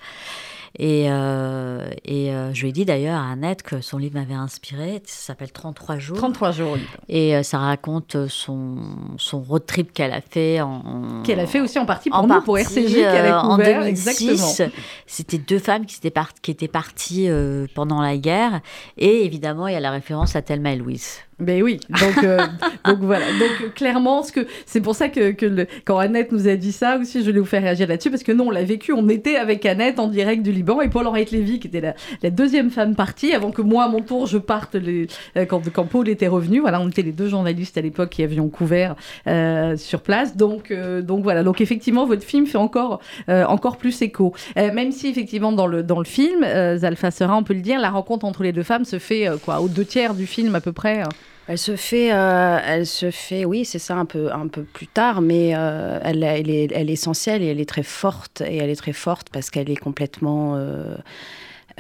[0.79, 4.35] Et, euh, et euh, je lui ai dit d'ailleurs à Annette que son livre m'avait
[4.35, 5.03] inspiré.
[5.05, 6.17] Ça s'appelle 33 jours.
[6.17, 6.81] 33 jours, oui.
[7.09, 8.79] Et euh, ça raconte son,
[9.19, 11.23] son road trip qu'elle a fait en.
[11.25, 13.45] Qu'elle a fait aussi en partie pour nous, pour RCJ, qu'elle a couvert.
[13.45, 14.63] En 2006,
[15.07, 17.29] c'était deux femmes qui, étaient, qui étaient parties
[17.75, 18.61] pendant la guerre.
[18.97, 21.19] Et évidemment, il y a la référence à Thelma et Louise.
[21.39, 22.39] Ben oui, donc, euh,
[22.85, 23.27] donc voilà.
[23.39, 26.73] Donc clairement, ce que, c'est pour ça que, que le, quand Annette nous a dit
[26.73, 29.09] ça aussi, je voulais vous faire réagir là-dessus, parce que nous, on l'a vécu, on
[29.09, 32.71] était avec Annette en direct du Liban, et Paul-Henri Lévy, qui était la, la, deuxième
[32.71, 36.09] femme partie, avant que moi, à mon tour, je parte les, euh, quand, quand Paul
[36.09, 36.61] était revenu.
[36.61, 38.95] Voilà, on était les deux journalistes à l'époque qui avions couvert
[39.27, 40.37] euh, sur place.
[40.37, 44.35] Donc, euh, donc voilà, donc effectivement, votre film fait encore, euh, encore plus écho.
[44.57, 46.45] même si effectivement, dans le, dans le film,
[46.77, 49.61] Zalfa Sera, on peut le dire, la rencontre entre les deux femmes se fait quoi,
[49.61, 51.03] aux deux tiers du film à peu près.
[51.49, 54.87] Elle se fait, euh, elle se fait, oui, c'est ça, un peu, un peu plus
[54.87, 58.43] tard, mais euh, elle, elle, est, elle est essentielle et elle est très forte.
[58.47, 60.55] Et elle est très forte parce qu'elle est complètement.
[60.57, 60.97] Euh,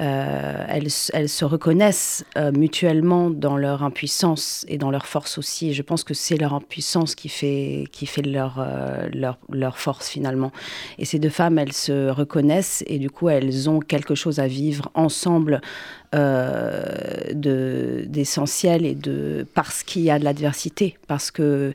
[0.00, 5.74] euh, elles, elles, se reconnaissent mutuellement dans leur impuissance et dans leur force aussi.
[5.74, 8.66] je pense que c'est leur impuissance qui fait, qui fait leur,
[9.12, 10.50] leur, leur, force finalement.
[10.98, 14.46] Et ces deux femmes, elles se reconnaissent et du coup, elles ont quelque chose à
[14.46, 15.60] vivre ensemble
[17.34, 20.96] d'essentiel et de parce qu'il y a de l'adversité.
[21.06, 21.72] Parce que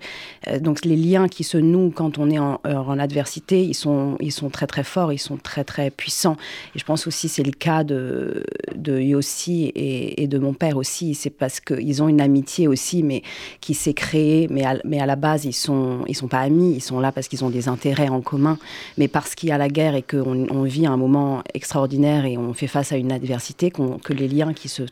[0.59, 4.31] donc les liens qui se nouent quand on est en, en adversité, ils sont, ils
[4.31, 6.37] sont très très forts, ils sont très très puissants.
[6.75, 8.43] Et je pense aussi c'est le cas de
[8.75, 11.15] de, Yossi et, de mon père aussi.
[11.15, 13.23] C'est parce qu'ils ont une amitié aussi, mais
[13.61, 14.47] qui s'est créée.
[14.49, 16.73] Mais à, mais à la base, ils sont, ils sont pas amis.
[16.75, 18.57] Ils sont là parce qu'ils ont des intérêts en commun.
[18.97, 22.37] Mais parce qu'il y a la guerre et qu'on on vit un moment extraordinaire et
[22.37, 24.83] on fait face à une adversité, que les liens qui se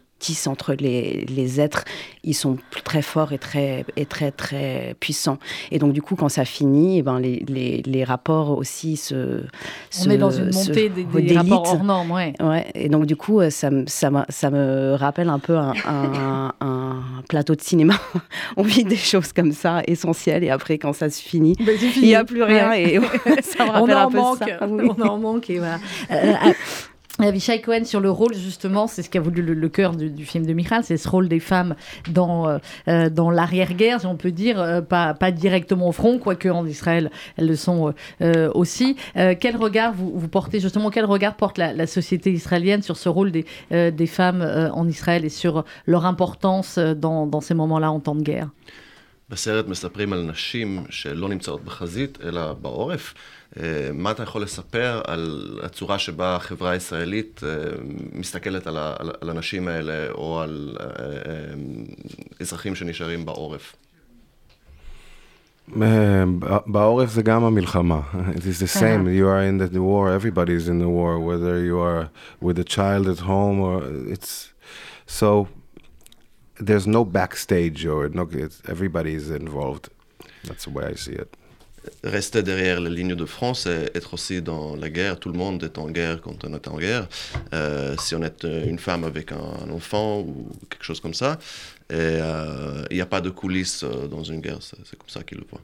[0.47, 1.85] entre les, les, êtres,
[2.23, 5.37] ils sont très forts et très, et très, très puissants.
[5.71, 9.43] Et donc, du coup, quand ça finit, eh ben, les, les, les, rapports aussi se.
[10.05, 12.33] On est dans une montée des, des rapports hors normes, ouais.
[12.41, 12.65] ouais.
[12.73, 17.55] Et donc, du coup, ça, ça, ça me rappelle un peu un, un, un, plateau
[17.55, 17.95] de cinéma.
[18.57, 22.03] On vit des choses comme ça, essentielles, et après, quand ça se finit, ben, il
[22.03, 22.73] n'y a plus rien.
[22.73, 22.99] Et
[23.41, 24.57] ça me rappelle un peu manque, ça.
[24.61, 25.79] On en manque, et voilà.
[27.21, 30.45] Euh, Avishai Cohen sur le rôle justement, c'est ce qu'a voulu le, cœur du, film
[30.45, 31.75] de Michal, c'est ce rôle des femmes
[32.11, 36.19] dans euh, euh, dans l'arrière-guerre, si on peut dire, euh, pas pas directement au front,
[36.19, 37.93] quoique en Israël elles le sont
[38.53, 38.95] aussi.
[39.13, 43.31] quel regard vous, vous, portez justement, quel regard porte la, société israélienne sur ce rôle
[43.31, 44.41] des des femmes
[44.73, 48.49] en Israël et sur leur importance dans dans ces moments-là en temps de guerre?
[49.29, 53.13] בסרט מספרים על נשים שלא נמצאות בחזית אלא בעורף.
[53.93, 57.41] מה אתה יכול לספר על הצורה שבה החברה הישראלית
[58.13, 58.77] מסתכלת על,
[59.21, 60.77] על הנשים האלה או על
[62.39, 63.75] אזרחים שנשארים בעורף?
[66.67, 68.01] בעורף זה גם המלחמה.
[68.35, 69.07] It is the same.
[69.07, 72.09] You are in the war, everybody is in the war, whether you are
[72.41, 73.83] with a child at home or
[74.13, 74.53] it's
[75.07, 75.47] so
[76.59, 78.27] there's no backstage or no,
[78.67, 79.89] everybody is involved.
[80.45, 81.35] That's the way I see it.
[82.03, 85.19] Rester derrière les lignes de France et être aussi dans la guerre.
[85.19, 87.07] Tout le monde est en guerre quand on est en guerre.
[87.53, 91.37] Euh, si on est une femme avec un, enfant ou quelque chose comme ça,
[91.91, 94.59] euh, il n'y a pas de coulisses euh, dans une guerre.
[94.61, 95.61] C'est comme ça qu'ils le voient.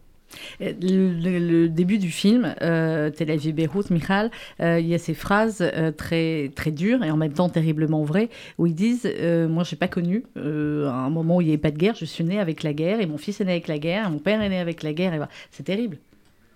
[0.60, 5.62] Le, début du film, euh, Tel Aviv Beyrouth, Michal, euh, il y a ces phrases
[5.62, 9.64] euh, très, très dures et en même temps terriblement vraies où ils disent euh, Moi,
[9.64, 12.40] j'ai pas connu un moment où il n'y avait pas de guerre, je suis né
[12.40, 14.60] avec la guerre et mon fils est né avec la guerre, mon père est né
[14.60, 15.28] avec la guerre.
[15.52, 15.98] C'est terrible.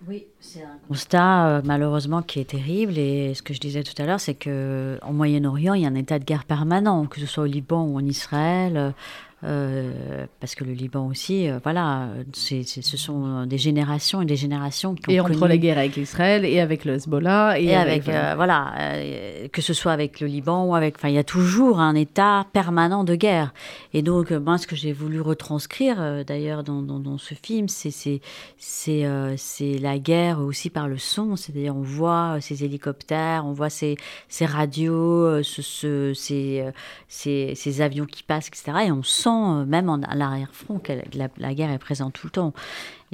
[0.06, 4.04] Oui, c'est un constat malheureusement qui est terrible et ce que je disais tout à
[4.04, 7.26] l'heure, c'est que en Moyen-Orient, il y a un état de guerre permanent, que ce
[7.26, 8.94] soit au Liban ou en Israël.
[9.46, 14.94] Euh, parce que le Liban aussi, euh, voilà, ce sont des générations et des générations
[14.96, 17.60] qui ont Et entre la guerre avec Israël et avec le Hezbollah.
[17.60, 18.72] Et, avec, euh, voilà,
[19.52, 20.96] que ce soit avec le Liban ou avec...
[20.96, 23.52] Enfin, il y a toujours un état permanent de guerre.
[23.92, 28.20] Et donc, moi, ce que j'ai voulu retranscrire, d'ailleurs, dans, dans, ce film, c'est, c'est,
[28.58, 29.04] c'est,
[29.36, 31.36] c'est la guerre aussi par le son.
[31.36, 33.96] C'est-à-dire, on voit ces hélicoptères, on voit ces,
[34.28, 36.64] ces radios, ce, ce, ces,
[37.06, 38.72] ces, ces avions qui passent, etc.
[38.86, 42.26] Et on sent euh, même en, à l'arrière-front, que la, la, guerre est présente tout
[42.26, 42.52] le temps.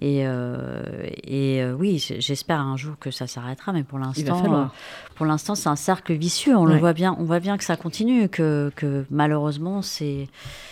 [0.01, 0.83] Et, euh,
[1.23, 4.71] et euh, oui, j'espère un jour que ça s'arrêtera, mais pour l'instant,
[5.17, 6.57] pour l'instant, c'est un cercle vicieux.
[6.57, 10.29] On le voit bien, on voit bien que ça continue, que, que malheureusement, c'est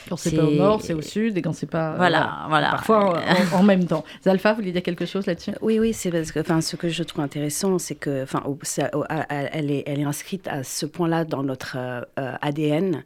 [0.08, 3.20] quand c'est pas au nord, c'est au sud, et quand c'est pas voilà, voilà, parfois
[3.52, 4.04] en, même temps.
[4.24, 5.52] Zalfa, vous voulez dire quelque chose là-dessus?
[5.60, 8.42] Oui, oui, c'est parce que, enfin, ce que je trouve intéressant, c'est que, enfin,
[9.28, 11.76] elle est, elle est inscrite à ce point-là dans notre
[12.16, 13.04] ADN.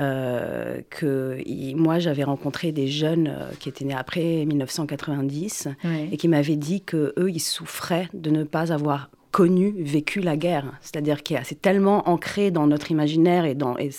[0.00, 1.38] Euh, que
[1.76, 5.68] moi j'avais rencontré des jeunes euh, qui étaient nés après 1990
[6.10, 10.36] et qui m'avaient dit que eux ils souffraient de ne pas avoir connu, vécu la
[10.36, 10.72] guerre.
[10.80, 13.90] C'est-à-dire que c'est tellement ancré dans notre imaginaire et, dans, et,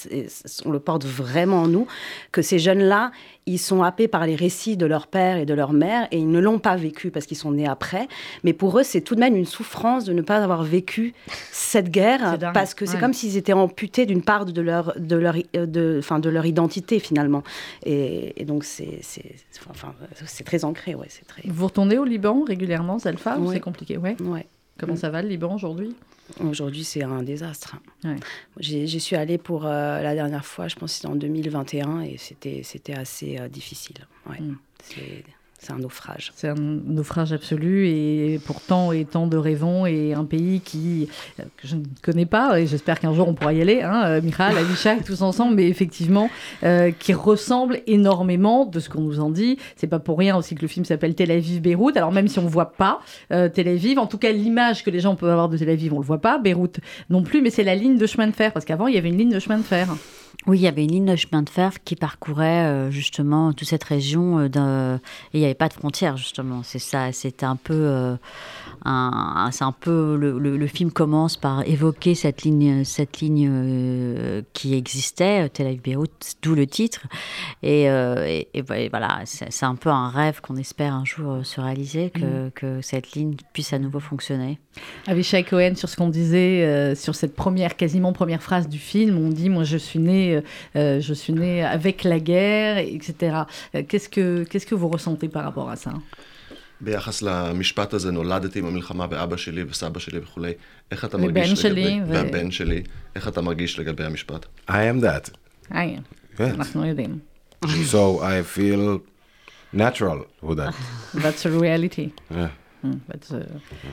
[0.65, 1.87] on le porte vraiment en nous
[2.31, 3.11] que ces jeunes-là,
[3.45, 6.29] ils sont happés par les récits de leur père et de leur mère et ils
[6.29, 8.07] ne l'ont pas vécu parce qu'ils sont nés après.
[8.43, 11.13] Mais pour eux, c'est tout de même une souffrance de ne pas avoir vécu
[11.51, 15.35] cette guerre parce que c'est comme s'ils étaient amputés d'une part de leur, de, leur,
[15.53, 17.43] de, fin, de leur identité finalement.
[17.85, 18.99] Et, donc c'est
[19.69, 19.93] enfin,
[20.45, 20.95] très ancré.
[20.95, 21.43] Ouais, très...
[21.47, 23.97] Vous retournez au Liban régulièrement, Zalfa, c'est compliqué?
[23.97, 24.15] Ouais.
[24.21, 24.45] ouais.
[24.81, 25.95] Comment ça va le Liban aujourd'hui?
[26.39, 27.77] Aujourd'hui, c'est un désastre.
[28.59, 32.17] J'y suis allée pour euh, la dernière fois, je pense que c'était en 2021, et
[32.17, 34.07] c'était assez euh, difficile.
[34.27, 34.41] Ouais.
[34.41, 34.57] Mm.
[35.61, 36.31] C'est un naufrage.
[36.35, 41.75] C'est un naufrage absolu et pourtant étant de Révon et un pays qui que je
[41.75, 45.03] ne connais pas et j'espère qu'un jour on pourra y aller, hein, euh, Michal, Avishak,
[45.03, 46.31] tous ensemble, mais effectivement
[46.63, 49.59] euh, qui ressemble énormément de ce qu'on nous en dit.
[49.75, 51.95] C'est pas pour rien aussi que le film s'appelle Tel Aviv Beyrouth.
[51.95, 52.99] Alors même si on voit pas
[53.31, 55.93] euh, Tel Aviv, en tout cas l'image que les gens peuvent avoir de Tel Aviv,
[55.93, 56.79] on le voit pas, Beyrouth
[57.11, 59.09] non plus, mais c'est la ligne de chemin de fer parce qu'avant il y avait
[59.09, 59.89] une ligne de chemin de fer.
[60.47, 63.67] Oui, il y avait une ligne de chemin de fer qui parcourait euh, justement toute
[63.67, 64.39] cette région.
[64.39, 64.95] Euh,
[65.33, 66.61] et il n'y avait pas de frontières, justement.
[66.63, 67.73] C'est ça, c'était un peu.
[67.73, 68.15] Euh,
[69.51, 70.17] c'est un peu.
[70.17, 76.65] Le, film commence par évoquer cette ligne, cette ligne qui existait, Tel Aviv-Beyrouth, d'où le
[76.65, 77.01] titre.
[77.61, 77.87] Et,
[78.89, 82.51] voilà, c'est un peu un rêve qu'on espère un jour se réaliser, que, mm.
[82.51, 84.59] que, cette ligne puisse à nouveau fonctionner.
[85.07, 89.29] Avishai Cohen, sur ce qu'on disait, sur cette première, quasiment première phrase du film, on
[89.29, 90.41] dit Moi, je suis né euh,
[90.75, 93.11] euh, je suis né avec la guerre, etc.
[93.75, 95.91] Euh, qu'est-ce que, qu'est-ce que vous ressentez par rapport à ça
[96.83, 100.53] ביחס למשפט הזה, נולדתי עם המלחמה באבא שלי וסבא שלי וכולי,
[100.91, 101.99] איך אתה מרגיש לגבי...
[102.07, 102.09] ו...
[102.09, 102.83] והבן שלי,
[103.15, 104.45] איך אתה מרגיש לגבי המשפט?
[104.69, 105.29] I am that.
[106.39, 107.19] אנחנו יודעים.
[107.65, 108.99] So I feel
[109.73, 110.73] natural with that.
[111.13, 112.07] That's a reality.
[112.31, 112.47] Yeah.
[112.83, 112.99] Hum,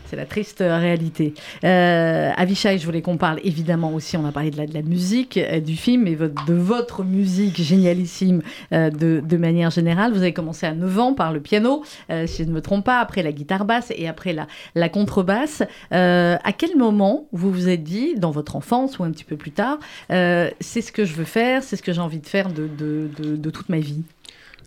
[0.06, 1.34] c'est la triste réalité.
[1.62, 5.60] Euh, Avishai, je voulais qu'on parle évidemment aussi, on a parlé de la, musique euh,
[5.60, 10.12] du film et de votre musique génialissime euh, de, manière générale.
[10.12, 12.84] Vous avez commencé à 9 ans par le piano, euh, si je ne me trompe
[12.84, 14.34] pas, après la guitare basse et après
[14.74, 15.62] la, contrebasse.
[15.90, 19.52] à quel moment vous vous êtes dit, dans votre enfance ou un petit peu plus
[19.52, 23.50] tard, c'est ce que je veux faire, c'est ce que j'ai envie de faire de
[23.50, 24.02] toute ma vie?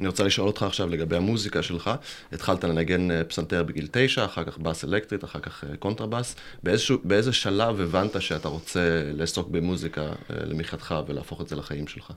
[0.02, 1.92] אני רוצה לשאול אותך עכשיו לגבי המוזיקה שלך.
[2.32, 6.36] התחלת לנגן פסנתר בגיל תשע, אחר כך בס אלקטרית, אחר כך קונטרבס.
[6.64, 12.12] באיזשהו, באיזה שלב הבנת שאתה רוצה לעסוק במוזיקה למחייתך ולהפוך את זה לחיים שלך?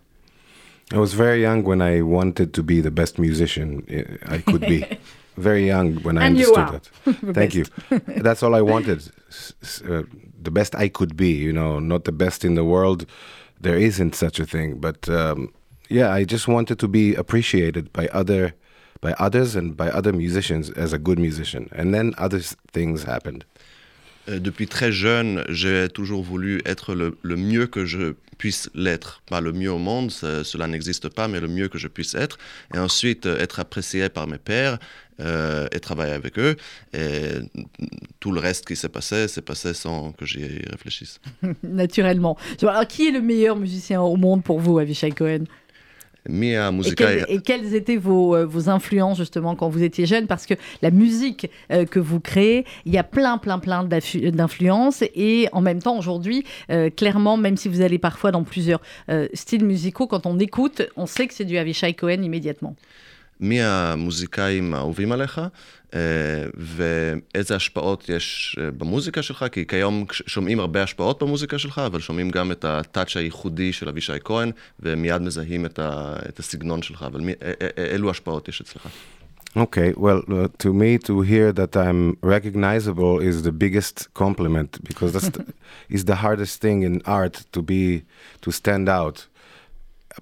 [0.93, 3.69] I was very young when I wanted to be the best musician
[4.25, 4.85] I could be.
[5.37, 6.87] very young when I understood that.
[7.39, 7.65] Thank you.
[8.27, 9.01] That's all I wanted.
[9.89, 10.03] Uh,
[10.49, 13.01] the best I could be, you know, not the best in the world.
[13.67, 15.39] There isn't such a thing, but um,
[15.89, 18.55] yeah, I just wanted to be appreciated by other
[19.01, 21.69] by others and by other musicians as a good musician.
[21.77, 22.41] And then other
[22.73, 23.45] things happened.
[24.29, 29.23] Euh, depuis très jeune, j'ai toujours voulu être le, le, mieux que je puisse l'être.
[29.27, 32.39] Pas le mieux au monde, cela n'existe pas, mais le mieux que je puisse être.
[32.75, 34.79] Et ensuite, euh, être apprécié par mes pères
[35.21, 36.57] euh, et travailler avec eux.
[36.95, 37.41] Et
[38.21, 41.21] tout le reste qui s'est passé, s'est passé sans que j'y réfléchisse.
[41.63, 42.39] Naturellement.
[42.63, 45.45] Alors, qui est le meilleur musicien au monde pour vous, Avishai Cohen?
[46.27, 50.27] Et, quelles étaient vos, euh, vos, influences justement quand vous étiez jeune?
[50.27, 55.05] Parce que la musique euh, que vous créez, il y a plein, plein, plein d'influences.
[55.15, 58.81] Et en même temps, aujourd'hui, euh, clairement, même si vous allez parfois dans plusieurs
[59.35, 62.75] styles musicaux, quand on écoute, on sait que c'est du Avishai Cohen immédiatement.
[63.41, 65.41] מי המוזיקאים האהובים עליך,
[66.57, 72.53] ואיזה השפעות יש במוזיקה שלך, כי כיום שומעים הרבה השפעות במוזיקה שלך, אבל שומעים גם
[72.53, 77.33] את הטאץ' הייחודי של אבישי כהן, ומיד מזהים את, ה, את הסגנון שלך, אבל מי,
[77.93, 78.89] אילו השפעות יש אצלך?
[79.57, 85.13] Okay, well, uh, to me, to hear that I'm recognizable is the biggest compliment because
[85.13, 85.47] that's the,
[85.89, 88.03] is the hardest thing in art to be
[88.43, 89.29] to stand out.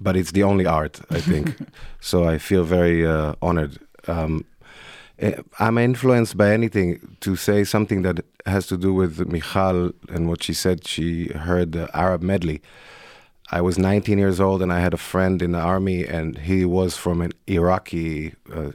[0.01, 1.55] But it's the only art, I think.
[1.99, 3.77] so I feel very uh, honored.
[4.07, 4.45] Um,
[5.19, 10.27] eh, I'm influenced by anything to say something that has to do with Michal and
[10.27, 10.87] what she said.
[10.87, 12.61] She heard the Arab medley.
[13.51, 16.65] I was 19 years old and I had a friend in the army, and he
[16.65, 18.71] was from an Iraqi, uh,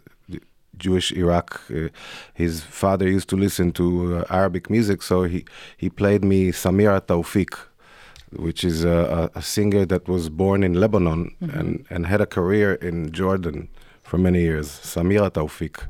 [0.77, 1.61] Jewish Iraq.
[1.69, 1.89] Uh,
[2.35, 5.45] his father used to listen to uh, Arabic music, so he,
[5.77, 7.68] he played me Samira Tawfiq
[8.33, 11.59] which is a, a, singer that was born in Lebanon mm-hmm.
[11.59, 13.68] and, and had a career in Jordan
[14.03, 15.87] for many years, Samira Taufik.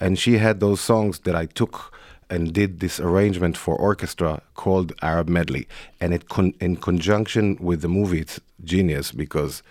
[0.00, 1.92] And she had those songs that I took
[2.28, 5.68] and did this arrangement for orchestra called Arab Medley.
[6.00, 9.62] And it con- in conjunction with the movie, it's genius because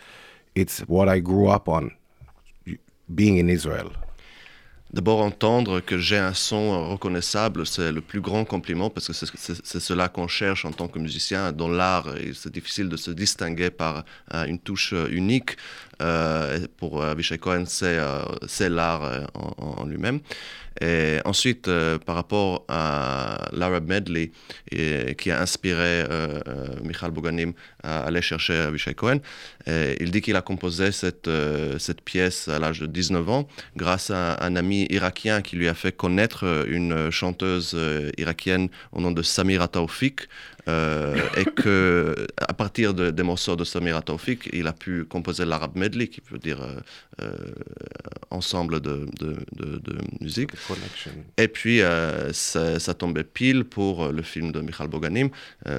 [0.54, 1.92] it's what I grew up on,
[3.14, 3.92] being in Israel.
[4.94, 9.80] D'abord, entendre que j'ai un son reconnaissable, c'est le plus grand compliment parce que c'est
[9.80, 12.10] cela qu'on cherche en tant que musicien dans l'art.
[12.34, 15.52] C'est difficile de se distinguer par euh, une touche unique.
[16.02, 20.20] Euh, pour Avishai Cohen, c'est euh, l'art en, lui-même.
[20.80, 24.32] Et ensuite, euh, par rapport à l'Arab Medley,
[25.18, 27.52] qui a inspiré euh, euh, Michal Boganim
[27.84, 29.20] à aller chercher Avishai Cohen,
[29.68, 31.30] il dit qu'il a composé cette,
[31.78, 35.74] cette pièce à l'âge de 19 ans grâce à un ami irakien qui lui a
[35.74, 37.78] fait connaître une chanteuse
[38.18, 40.26] irakienne au nom de Samira Taufik, euh,
[40.68, 45.76] et que à partir de, des morceaux de Samira Taufik, il a pu composer l'arabe
[45.76, 46.80] medley, qui veut dire euh,
[47.22, 47.32] euh,
[48.30, 50.52] ensemble de, de, de musique.
[51.38, 51.82] Et puis
[52.32, 55.30] ça, ça, tombait pile pour le film de Michal Boganim,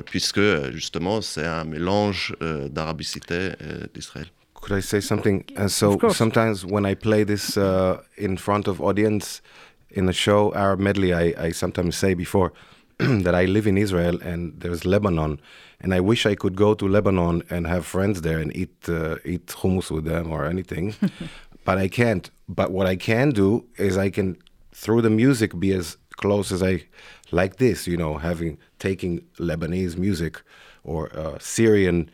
[0.07, 0.41] puisque
[0.72, 2.35] justement c'est un mélange
[2.70, 3.51] d'arabicité
[3.95, 4.26] d'Israël.
[4.62, 5.45] Could I say something?
[5.57, 9.43] And so sometimes when I play this uh, in front of audience
[9.91, 12.53] in a show, Arab medley, I, I sometimes say before.
[13.24, 15.40] that I live in Israel and there's Lebanon,
[15.80, 19.16] and I wish I could go to Lebanon and have friends there and eat uh,
[19.24, 20.95] eat hummus with them or anything,
[21.64, 22.30] but I can't.
[22.49, 24.36] But what I can do is I can
[24.72, 26.84] through the music be as close as I
[27.30, 30.43] like this, you know, having taking Lebanese music
[30.84, 32.11] or uh, Syrian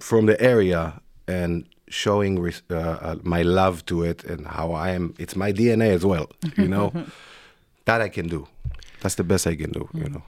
[0.00, 5.14] from the area and showing uh, uh, my love to it and how I am.
[5.18, 6.92] It's my DNA as well, you know.
[7.84, 8.48] that I can do.
[9.04, 10.22] That's the best I can do, you know.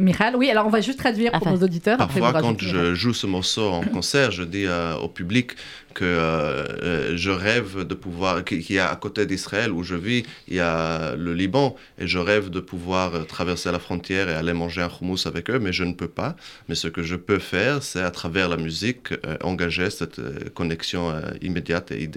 [0.00, 1.98] Michal, oui, alors on va juste traduire pour nos auditeurs.
[1.98, 5.52] Parfois, quand je joue ce morceau en concert, je dis euh, au public
[5.92, 9.94] que euh, euh, je rêve de pouvoir, qu'il y a à côté d'Israël où je
[9.94, 14.32] vis, il y a le Liban, et je rêve de pouvoir traverser la frontière et
[14.32, 16.34] aller manger un hummus avec eux, mais je ne peux pas.
[16.70, 19.12] Mais ce que je peux faire, c'est à travers la musique
[19.44, 22.08] engager cette connexion immédiate et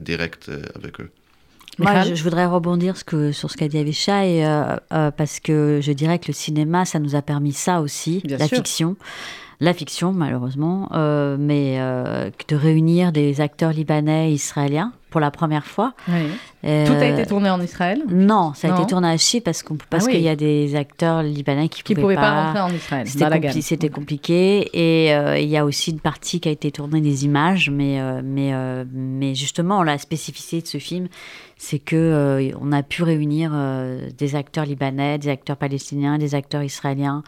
[0.00, 1.10] directe avec eux.
[1.78, 6.18] Moi, je, voudrais rebondir sur ce qu'a dit Avishai, euh, euh, parce que je dirais
[6.18, 8.96] que le cinéma, ça nous a permis ça aussi, la fiction.
[9.60, 11.78] La fiction, malheureusement, euh, mais
[12.48, 15.94] de réunir des acteurs libanais et israéliens pour la première fois.
[16.06, 19.76] Tout a été tourné en Israël Non, ça a été tourné à Chypre parce qu'on
[19.90, 23.08] parce ah qu'il y a des acteurs libanais qui ne pouvaient, pas, rentrer en Israël.
[23.60, 27.68] C'était compliqué et il y a aussi une partie qui a été tournée des images,
[27.68, 28.52] mais mais
[28.92, 31.08] mais justement la spécificité de ce film,
[31.58, 36.36] c'est que euh, on a pu réunir euh, des acteurs libanais, des acteurs palestiniens, des
[36.36, 37.24] acteurs israéliens,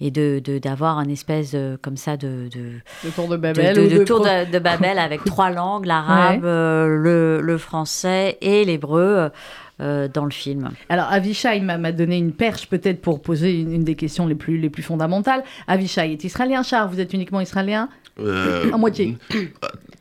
[0.00, 4.58] et de d'avoir un espèce comme ça de, de tour de Babel, de, tour de,
[4.58, 9.30] Babel avec trois langues, l'arabe, euh, le, le, français et l'hébreu.
[9.78, 10.70] dans le film.
[10.88, 14.56] Alors Avishai m'a donné une perche peut-être pour poser une, une, des questions les plus,
[14.56, 15.44] les plus fondamentales.
[15.66, 17.90] Avishai est israélien, Char, vous êtes uniquement israélien?
[18.18, 19.16] Euh, À moitié.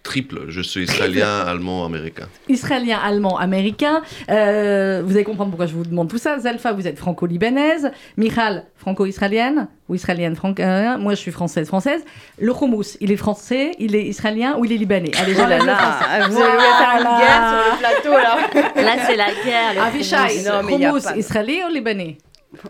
[0.04, 0.46] triple.
[0.50, 2.28] Je suis israélien, allemand, américain.
[2.48, 4.02] Israélien, allemand, américain.
[4.30, 6.40] Euh, vous allez comprendre pourquoi je vous demande tout ça.
[6.40, 7.92] Zalfa, vous êtes franco-libanaise.
[8.18, 10.62] Michal, franco-israélienne ou israélienne franco
[11.00, 12.04] Moi, je suis française, française.
[12.40, 15.12] Le hummus, il est français, il est israélien ou il est libanais?
[15.18, 18.84] Allez, oh là là, vous allez faire une guerre sur le plateau là.
[18.86, 19.84] Là, c'est la guerre.
[19.84, 22.18] Avishai, israélien ou libanais?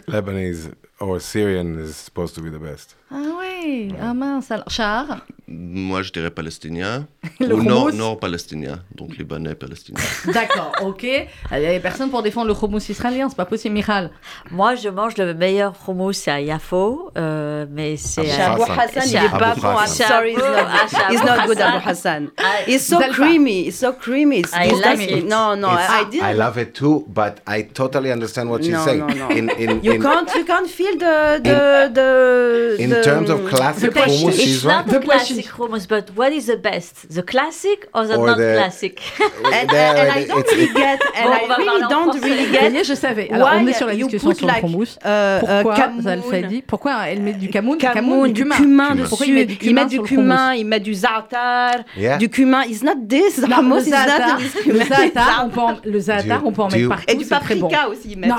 [0.07, 2.95] Lebanese or Syrian is supposed to be the best.
[3.11, 4.51] Ah ouais, ah mince.
[4.51, 5.21] Alors, Char?
[5.47, 7.07] Moi, je dirais palestinien.
[7.39, 10.01] ou nord, nord palestinien, donc libanais palestinien.
[10.33, 11.03] D'accord, ok.
[11.03, 14.09] Il n'y a personne pour défendre le hummus israélien, c'est pas possible, Michal.
[14.49, 18.31] Moi, je mange le meilleur hummus à Yafo, euh, mais c'est.
[18.41, 19.67] Abu Hassan, il est pas bon.
[19.67, 22.31] I'm sorry, he's not, he's not good, Abu Hassan.
[22.67, 24.39] It's so creamy, it's so creamy.
[24.39, 25.25] It's, I like it.
[25.25, 26.25] No, no, I didn't.
[26.25, 29.05] I love it too, but I totally understand what she's no, saying.
[29.05, 29.29] No, no.
[29.29, 32.97] In, you can't, you can't feel the the in, the.
[32.97, 34.93] In terms of classic hummus, it's she's not right.
[34.93, 37.07] the classic hummus, but what is the best?
[37.09, 39.01] The classic or the Or not the- classic?
[39.19, 42.69] and, and, and I don't really get, and Bon, I really don't really get.
[42.71, 43.29] voyez, je savais.
[43.31, 44.97] Alors, why on est sur la discussion sur le hummus.
[45.05, 46.01] euh, euh, Pourquoi, Camoun?
[46.01, 47.77] Zalfa dit Pourquoi elle met du camoun?
[47.77, 48.95] Camoun, du du cumin.
[48.95, 49.09] dessus.
[49.09, 51.75] Pourquoi il met du cumin met du sur le cumin, il met du za'atar,
[52.19, 52.63] du cumin.
[52.63, 53.39] It's not this.
[53.43, 56.61] Hummus le is not le za'atar, on peut en, le za'atar, Do you- on peut
[56.61, 57.05] en do mettre partout.
[57.07, 58.29] Et du paprika aussi, ils mettent.
[58.29, 58.35] Non,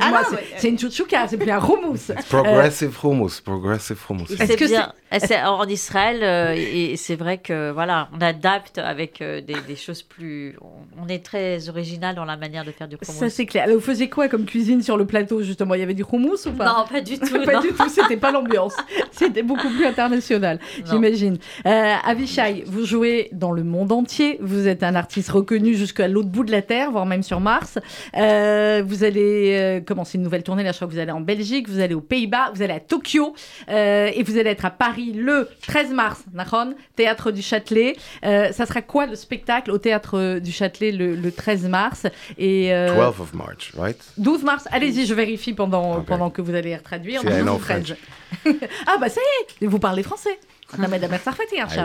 [0.00, 0.22] Ah
[0.56, 1.85] c'est une chouchouka, c'est plus un hummus.
[1.86, 2.12] hummus.
[2.28, 4.26] Progressive hummus, progressive hummus.
[4.36, 4.92] C'est bien.
[5.46, 10.02] En Israël euh, et c'est vrai que voilà, on adapte avec euh, des, des, choses
[10.02, 10.56] plus.
[11.00, 13.18] On est très original dans la manière de faire du hummus.
[13.18, 13.64] Ça c'est clair.
[13.64, 15.74] Alors, vous faisiez quoi comme cuisine sur le plateau justement?
[15.74, 16.66] Il y avait du hummus ou pas?
[16.66, 17.44] Non, pas du tout.
[17.44, 17.60] pas non.
[17.60, 17.88] du tout.
[17.88, 18.74] C'était pas l'ambiance.
[19.12, 21.38] C'était beaucoup plus international, j'imagine.
[21.64, 24.38] Euh, Avishai, vous jouez dans le monde entier.
[24.40, 27.78] Vous êtes un artiste reconnu jusqu'à l'autre bout de la terre, voire même sur Mars.
[28.16, 30.62] Euh, vous allez euh, commencer une nouvelle tournée.
[30.62, 32.80] Là, je crois que vous allez en Belgique, vous allez aux Pays-Bas, vous allez à
[32.80, 33.34] Tokyo
[33.68, 37.96] euh, et vous allez être à Paris le 13 mars, Nahon, Théâtre du Châtelet.
[38.24, 42.06] Euh, ça sera quoi le spectacle au Théâtre du Châtelet le, le 13 mars
[42.38, 43.98] et, 12 of March, right?
[44.18, 46.06] 12 mars, allez-y, je vérifie pendant, okay.
[46.06, 47.20] pendant que vous allez retraduire.
[47.20, 47.96] See, 12 ou 13.
[48.86, 50.38] ah bah ça y est, vous parlez français.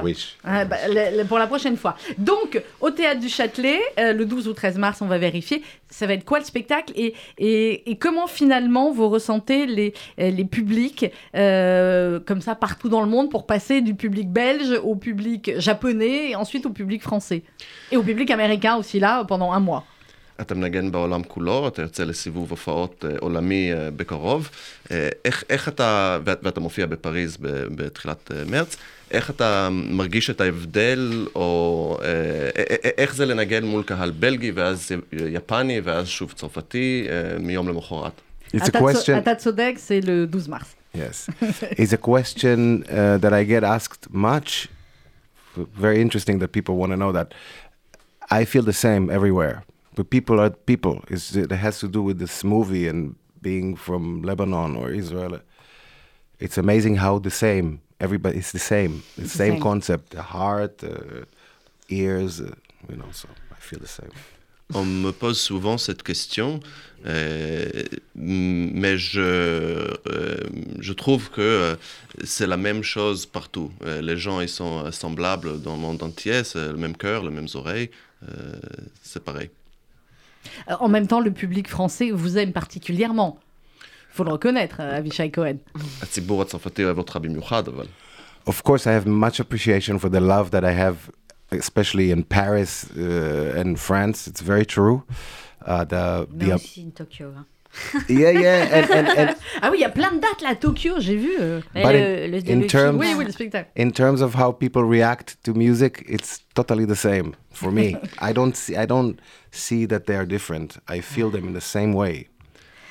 [0.02, 0.38] I wish.
[0.44, 1.96] Ah, bah, le, le, pour la prochaine fois.
[2.18, 5.64] Donc, au Théâtre du Châtelet, euh, le 12 ou 13 mars, on va vérifier.
[5.90, 10.46] Ça va être quoi le spectacle et, et, et comment finalement vous ressentez les, les
[10.46, 15.60] publics euh, comme ça partout dans le monde pour passer du public belge au public
[15.60, 17.44] japonais et ensuite au public français?
[17.92, 19.86] Et au public américain aussi là pendant un mois.
[20.42, 24.50] אתה מנגן בעולם כולו, אתה יוצא לסיבוב הופעות עולמי בקרוב.
[25.26, 27.38] איך, איך אתה, ואתה מופיע בפריז
[27.76, 28.78] בתחילת מרץ,
[29.12, 31.98] איך אתה מרגיש את ההבדל, או
[32.98, 37.08] איך זה לנגן מול קהל בלגי, ואז יפני, ואז שוב צרפתי,
[37.40, 38.22] מיום למחרת?
[39.18, 40.76] אתה צודק, זה ל-12 מרס.
[40.94, 41.30] Yes.
[41.82, 44.68] It's a question uh, that I get asked much.
[45.56, 47.34] Very interesting that people want to know that.
[48.30, 49.64] I feel the same everywhere.
[49.96, 51.04] But people are people.
[51.10, 55.40] It's, it has to do with this movie and being from Lebanon or Israel.
[56.40, 57.82] It's amazing how the same.
[58.00, 59.04] Everybody, it's the same.
[59.18, 60.12] It's the same, same, concept.
[60.12, 61.26] The heart, uh,
[61.90, 62.56] ears, uh,
[62.90, 63.12] you know.
[63.12, 64.12] So I feel the same.
[64.74, 66.62] On me pose souvent cette question,
[67.06, 67.70] euh,
[68.16, 70.44] mais je, euh,
[70.80, 71.76] je trouve que euh,
[72.24, 73.72] c'est la même chose partout.
[73.84, 77.50] les gens, ils sont semblables dans le monde entier, c'est le même cœur, les mêmes
[77.54, 77.90] oreilles,
[79.04, 79.50] c'est pareil.
[80.80, 83.40] En même temps, le public français vous aime particulièrement.
[83.82, 85.58] Il faut le reconnaître, Avishai Cohen.
[88.48, 91.12] Of course, I have much appreciation for the love that I have,
[91.52, 94.28] especially in Paris uh, and France.
[94.28, 95.04] It's very true.
[95.64, 97.34] Uh, the, the, aussi in Tokyo.
[97.38, 97.46] Hein.
[98.10, 98.68] Yeah, yeah.
[98.72, 101.16] And, and, and ah oui, il y a plein de dates là à Tokyo, j'ai
[101.16, 101.32] vu.
[101.40, 101.62] Euh...
[101.74, 103.70] But le, in, le, in le terms, oui, oui, le spectacle.
[103.76, 107.96] In terms of how people react to music, it's totally the same for me.
[108.20, 109.20] I don't see, I don't
[109.52, 110.78] see that they are different.
[110.88, 112.28] I feel them in the same way.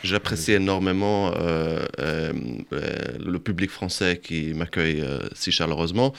[0.02, 2.32] J'apprécie énormément euh, euh,
[2.72, 6.12] le public français qui m'accueille euh, si chaleureusement.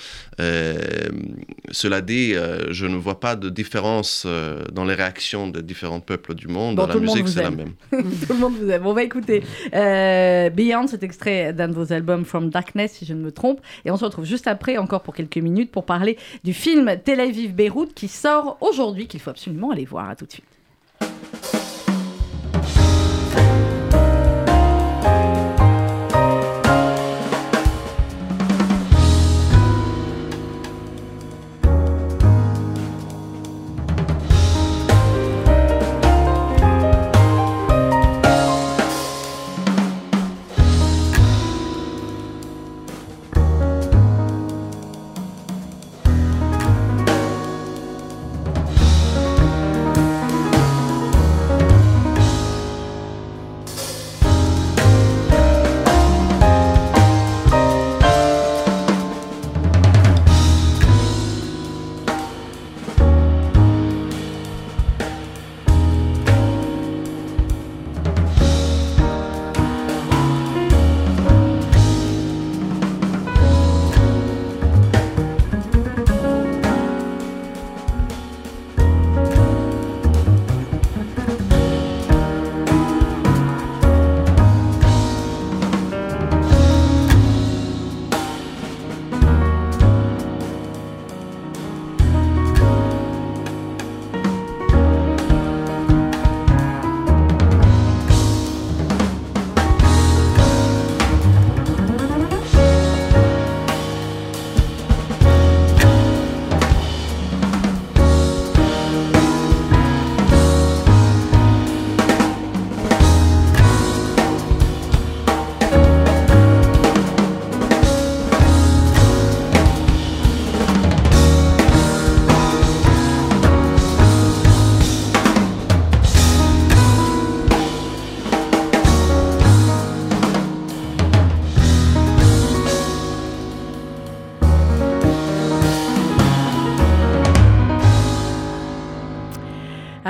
[1.71, 2.33] cela dit,
[2.69, 4.27] je ne vois pas de différence
[4.71, 6.75] dans les réactions des différents peuples du monde.
[6.75, 7.73] Bon, la musique, c'est la même.
[7.91, 8.85] tout le monde vous aime.
[8.85, 13.21] On va écouter Beyond, cet extrait d'un de vos albums From Darkness, si je ne
[13.21, 13.61] me trompe.
[13.85, 17.19] Et on se retrouve juste après, encore pour quelques minutes, pour parler du film Tel
[17.19, 20.09] Aviv-Beyrouth qui sort aujourd'hui, qu'il faut absolument aller voir.
[20.09, 20.50] À tout de suite.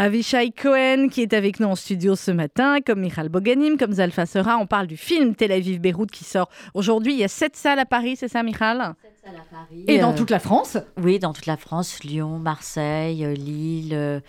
[0.01, 4.25] Avishai Cohen qui est avec nous en studio ce matin, comme Michal Boganim, comme Zalfa
[4.25, 4.57] Sera.
[4.57, 7.13] On parle du film Tel Aviv-Beyrouth qui sort aujourd'hui.
[7.13, 8.95] Il y a sept salles à Paris, c'est ça, Michal?
[8.99, 9.85] Sept salles à Paris.
[9.87, 10.79] Et dans euh, toute la France?
[10.97, 14.23] Oui, dans toute la France, Lyon, Marseille, euh, Lille.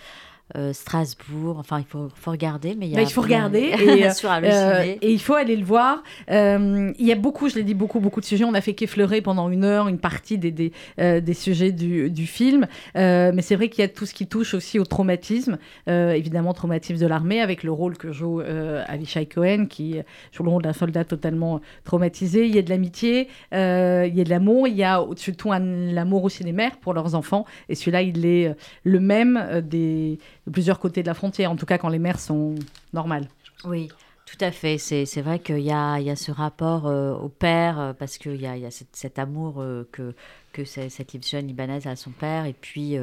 [0.57, 3.23] Euh, euh, Strasbourg, enfin il faut, faut regarder, mais il y a Bah, il faut
[3.23, 4.99] regarder et, sur euh, halluciner.
[5.03, 6.03] et il faut aller le voir.
[6.31, 8.45] Euh, il y a beaucoup, je l'ai dit, beaucoup, beaucoup de sujets.
[8.45, 12.11] On a fait qu'effleurer pendant une heure une partie des, des, euh, des sujets du,
[12.11, 12.67] du film.
[12.97, 15.59] Euh, mais c'est vrai qu'il y a tout ce qui touche aussi au traumatisme.
[15.89, 19.97] Euh, évidemment, traumatisme de l'armée avec le rôle que joue euh, Avishai Cohen qui
[20.33, 22.47] joue le rôle d'un soldat totalement traumatisé.
[22.47, 24.69] Il y a de l'amitié, euh, il y a de l'amour.
[24.69, 25.59] Il y a surtout un-
[25.93, 27.45] l'amour aussi des mères pour leurs enfants.
[27.69, 31.51] Et celui-là, il est euh, le même euh, des, de plusieurs côtés de la frontière,
[31.51, 32.55] en tout cas quand les mères sont
[32.93, 33.29] normales.
[33.65, 33.89] Oui,
[34.27, 34.79] tout à fait.
[34.79, 38.47] C'est vrai qu'il y y a ce rapport euh, au père, euh, parce qu'il y
[38.47, 40.15] a, il y a cet, cet amour euh, que,
[40.53, 42.97] que cette jeune libanaise a à son père, et puis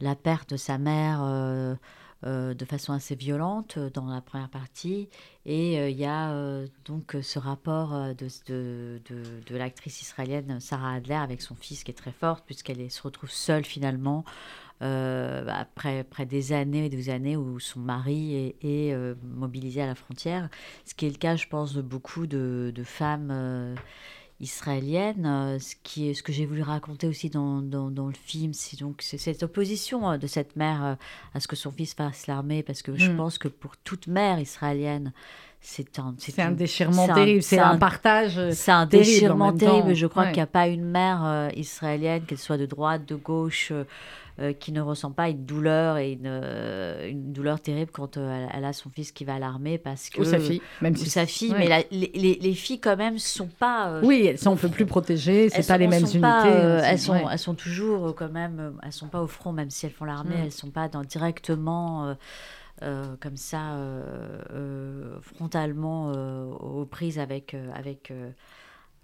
[0.00, 1.20] la perte de sa mère
[2.22, 5.08] de façon assez violente dans la première partie.
[5.44, 6.32] Et il y a
[6.86, 11.90] donc ce rapport de, de, de, de l'actrice israélienne Sarah Adler avec son fils qui
[11.90, 14.24] est très forte, puisqu'elle se retrouve seule finalement.
[14.82, 19.82] Euh, après, après des années et des années où son mari est, est, euh, mobilisé
[19.82, 20.48] à la frontière,
[20.84, 23.74] ce qui est le cas, je pense, de beaucoup de, de femmes euh,
[24.40, 25.58] israéliennes.
[25.60, 28.78] Ce, qui est, ce que j'ai voulu raconter aussi dans, dans, dans le film, c'est
[28.80, 30.96] donc cette opposition euh, de cette mère
[31.34, 33.16] à ce que son fils fasse l'armée, parce que je Mm.
[33.16, 35.12] pense que pour toute mère israélienne,
[35.60, 39.52] c'est un, C'est un déchirement c'est un- terrible, c'est un partage C'est un terrible déchirement
[39.52, 39.94] terrible.
[39.94, 40.28] Je crois Ouais.
[40.28, 43.72] qu'il n'y a pas une mère euh, israélienne, qu'elle soit de droite, de gauche,
[44.40, 48.46] euh, qui ne ressent pas une douleur et une, euh, une douleur terrible quand euh,
[48.54, 50.96] elle, a son fils qui va à l'armée parce que Ou sa fille, même ou
[50.96, 51.50] si- sa fille.
[51.52, 51.58] ouais.
[51.58, 54.00] Mais la- les, les- les filles quand même sont pas.
[54.02, 56.20] Oui, elles sont un peu plus protégées, c'est pas les sont- mêmes sont unités.
[56.20, 56.46] pas,
[56.84, 57.24] elles sont- ouais.
[57.32, 60.36] elles sont toujours quand même, elles sont pas au front, même si elles font l'armée,
[60.36, 60.44] Mm.
[60.44, 62.14] elles sont pas dans, directement
[62.82, 66.12] euh, comme ça, euh, euh, frontalement
[66.60, 68.12] aux prises avec, avec,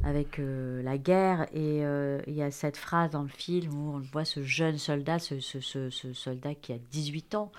[0.03, 1.43] avec euh, la guerre.
[1.53, 4.79] Et euh, il y a cette phrase dans le film où on voit ce jeune
[4.79, 7.53] soldat, ce, ce- ce- ce soldat qui a 18 ans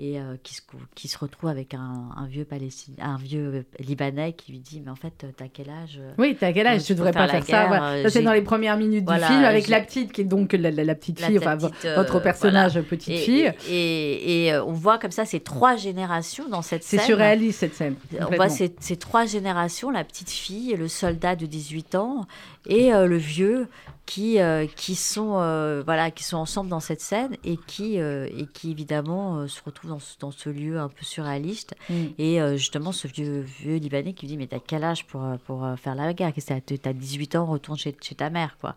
[0.00, 0.62] et euh, qui, se,
[0.94, 4.90] qui se retrouve avec un, un vieux Palestinien, un vieux Libanais qui lui dit mais
[4.90, 7.44] en fait t'as quel âge euh, Oui, t'as quel âge euh, Tu devrais pas faire
[7.44, 7.66] ça.
[7.66, 7.90] voilà.
[7.94, 10.24] euh, Ça, c'est dans les premières minutes Voilà, du film avec la petite qui est
[10.24, 12.86] donc la, la- la petite fille, la enfin petite, votre personnage voilà.
[12.88, 13.52] petite Et- fille.
[13.68, 17.06] Et, et- et, on voit comme ça ces trois générations dans cette C'est scène.
[17.06, 17.96] surréaliste cette scène.
[18.20, 22.26] On voit ces, ces trois générations, la petite fille, le soldat de 18 ans
[22.68, 23.66] et euh, le vieux
[24.06, 28.46] qui, euh, qui, sont, euh, voilà, qui sont ensemble dans cette scène et qui, et
[28.54, 31.74] qui évidemment se retrouvent dans ce, dans ce lieu un peu surréaliste.
[31.90, 31.94] Mm.
[32.18, 35.66] Et justement, ce vieux, vieux Libanais qui lui dit Mais t'as quel âge pour, pour
[35.78, 36.32] faire la guerre?
[36.46, 38.56] T'as T'as 18 ans, retourne chez, chez ta mère.
[38.60, 38.76] quoi.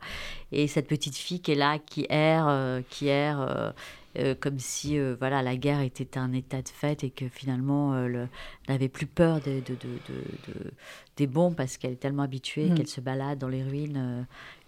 [0.51, 3.71] Et cette petite fille qui est là, qui erre, qui erre.
[4.17, 7.93] euh, comme si euh, voilà la guerre était un état de fait et que finalement
[7.93, 8.27] euh, le-
[8.67, 9.63] elle n'avait plus peur de-
[11.21, 12.75] des bombes parce qu'elle est tellement habituée Mm.
[12.75, 14.23] qu'elle se balade dans les ruines euh,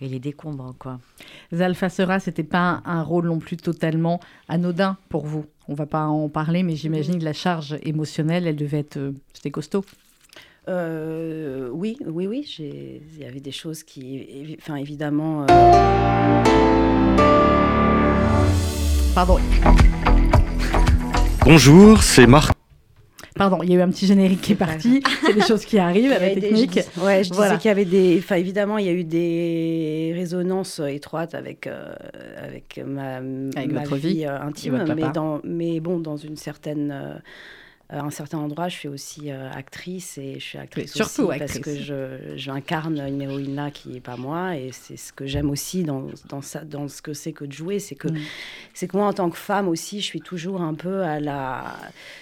[0.06, 1.00] et les décombres quoi.
[1.54, 5.46] Zalfa Sera, c'était pas un, un rôle non plus totalement anodin pour vous.
[5.68, 9.12] On va pas en parler, mais j'imagine que la charge émotionnelle, elle devait être, euh,
[9.34, 9.84] c'était costaud.
[10.70, 12.46] Euh, oui, oui, oui.
[12.60, 15.46] Il y avait des choses qui, enfin, évidemment.
[15.50, 16.44] euh,
[19.16, 19.38] Pardon,
[21.46, 22.53] Bonjour, c'est Marc.
[23.36, 25.02] Pardon, il y a eu un petit générique qui est parti.
[25.26, 26.72] C'est des choses qui arrivent à Il y la des- technique.
[26.76, 27.52] je dis- ouais, je Voilà.
[27.52, 28.18] disais qu'il y avait des.
[28.20, 31.94] Enfin, évidemment, il y a eu des résonances étroites avec, euh,
[32.38, 34.78] avec ma, Avec ma votre vie, vie euh, intime.
[34.78, 36.92] votre Mais, dans, mais bon, dans une certaine.
[36.92, 37.14] euh,
[37.94, 41.42] à un certain endroit, je suis aussi euh, actrice et je suis actrice surtout parce
[41.56, 41.60] actrice.
[41.62, 45.50] que je, j'incarne une héroïne là qui est pas moi et c'est ce que j'aime
[45.50, 48.18] aussi dans, dans, ça, dans ce que c'est que de jouer, c'est que Mm.
[48.74, 51.64] c'est que moi en tant que femme aussi, je suis toujours un peu à la,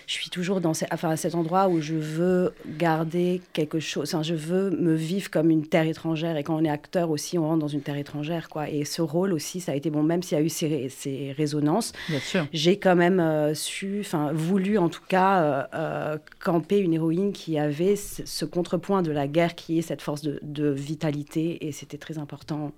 [0.08, 4.14] je suis toujours dans ce- enfin, à cet endroit où je veux garder quelque chose,
[4.14, 7.38] enfin, je veux me vivre comme une terre étrangère et quand on est acteur aussi,
[7.38, 8.70] on rentre dans une terre étrangère quoi.
[8.70, 11.34] Et ce rôle aussi, ça a été bon, même s'il y a eu ces, ces
[11.38, 12.48] résonances, Bien sûr.
[12.54, 17.32] j'ai quand même euh, su, enfin voulu en tout cas euh, euh, camper une héroïne
[17.32, 21.98] qui avait ce, contrepoint de la guerre qui est cette force de vitalité et c'était
[21.98, 22.74] très important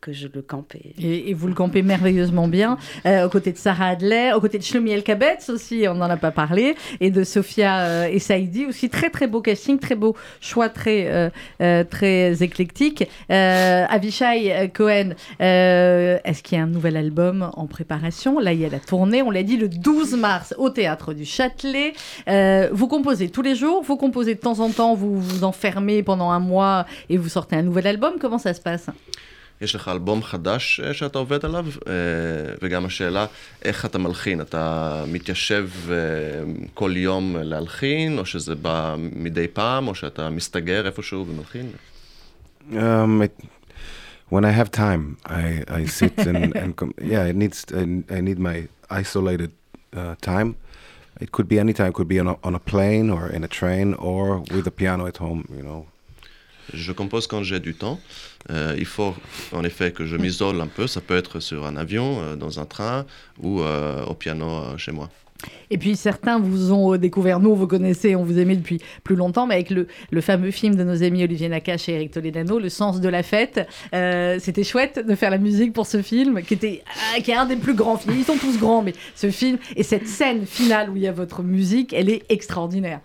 [0.00, 0.74] que je le campe.
[1.00, 4.62] et- vous le campez merveilleusement bien, euh, aux côtés de Sarah Adler, aux côtés de
[4.62, 8.66] Shlomi El Kabetz aussi, on n'en a pas parlé, et de Sophia euh, et Saïdi
[8.66, 8.88] aussi.
[8.88, 11.30] Très très beau casting, très beau choix, très, euh,
[11.60, 13.08] euh, très éclectique.
[13.30, 18.38] Euh, Avishai euh, Cohen, euh, est-ce qu'il y a un nouvel album en préparation?
[18.38, 21.24] Là, il y a la tournée, on l'a dit, le 12 mars au théâtre du
[21.24, 21.92] Châtelet.
[22.28, 26.02] Euh, vous composez tous les jours, vous composez de temps en temps, vous vous enfermez
[26.02, 28.14] pendant un mois et vous sortez un nouvel album.
[28.20, 28.86] Comment ça se passe?
[29.60, 31.92] יש לך אלבום חדש אה, שאתה עובד עליו, אה,
[32.62, 33.26] וגם השאלה
[33.62, 35.94] איך אתה מלחין, אתה מתיישב אה,
[36.74, 41.70] כל יום להלחין, או שזה בא מדי פעם, או שאתה מסתגר איפשהו ומלחין?
[42.72, 43.44] Um, it,
[44.28, 48.38] when I have time, I, I sit and, and yeah, it needs I, I need
[48.40, 49.52] my isolated
[49.96, 50.56] uh, time.
[51.20, 51.88] It could be any time.
[51.92, 54.74] It could be on a, on a plane or in a train or with a
[54.80, 55.42] piano at home.
[55.56, 55.86] You know.
[56.72, 58.00] Je compose quand j'ai du temps.
[58.50, 59.14] Euh, il faut
[59.52, 60.86] en effet que je m'isole un peu.
[60.86, 63.06] Ça peut être sur un avion, euh, dans un train
[63.40, 65.10] ou euh, au piano chez moi.
[65.70, 69.46] Et puis certains vous ont découvert, nous vous connaissait, on vous aimait depuis plus longtemps,
[69.46, 69.86] mais avec le,
[70.22, 73.68] fameux film de nos amis Olivier Nakache et Eric Toledano, Le sens de la fête.
[73.92, 76.82] C'était chouette de faire la musique pour ce film, qui, était,
[77.22, 78.16] qui est un des plus grands films.
[78.16, 81.12] Ils sont tous grands, mais ce film et cette scène finale où il y a
[81.12, 83.00] votre musique, elle est extraordinaire.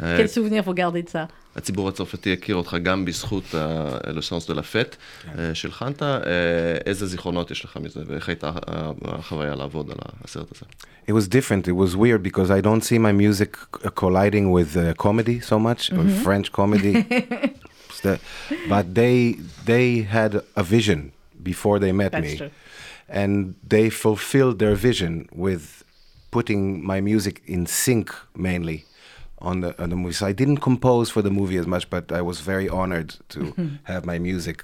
[0.00, 4.54] Euh, Quel souvenir vous gardez de ça הציבור הצרפתי הכיר אותך גם בזכות הלוסנס דה
[4.54, 4.96] לפט
[5.54, 6.02] שהלחנת.
[6.86, 8.50] איזה זיכרונות יש לך מזה, ואיך הייתה
[9.04, 10.66] החוויה לעבוד על הסרט הזה?
[11.08, 11.66] It was different.
[11.68, 15.58] It was weird because I don't see my music c- colliding with uh, comedy so
[15.58, 16.24] much, or Mhm.
[16.26, 16.94] French comedy.
[17.88, 18.20] It's the-
[18.72, 19.16] but they
[19.72, 19.86] they
[20.18, 21.00] had a vision
[21.50, 22.52] before they met That's me, true.
[23.22, 23.32] and
[23.74, 25.12] they fulfilled their vision
[25.46, 25.64] with
[26.36, 26.62] putting
[26.92, 28.06] my music in sync
[28.48, 28.78] mainly
[29.45, 30.13] On the on the movie.
[30.13, 33.39] So I didn't compose for the movie as much, but I was very honored to
[33.39, 33.69] Mhm.
[33.83, 34.63] have my music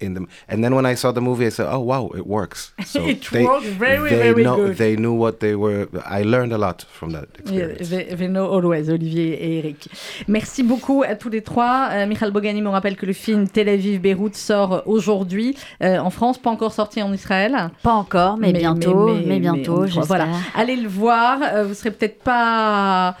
[0.00, 0.26] in them.
[0.48, 3.22] And then when I saw the movie, I said, "Oh wow, it works." So It
[3.32, 4.76] works very, they very know, good.
[4.76, 5.86] They knew what they were.
[6.04, 7.88] I learned a lot from that experience.
[7.90, 9.88] Yeah, they- they know always, Olivier et Eric.
[10.26, 11.90] Merci beaucoup à tous les trois.
[11.92, 16.38] Euh, Michal Bogani me rappelle que le film Tel Aviv-Beyrouth sort aujourd'hui euh, en France,
[16.38, 17.70] pas encore sorti en Israël.
[17.84, 20.04] Pas encore, mais bientôt, mais bientôt, on- j'espère.
[20.06, 21.38] Voilà, allez le voir.
[21.40, 23.16] Euh, vous serez peut-être pas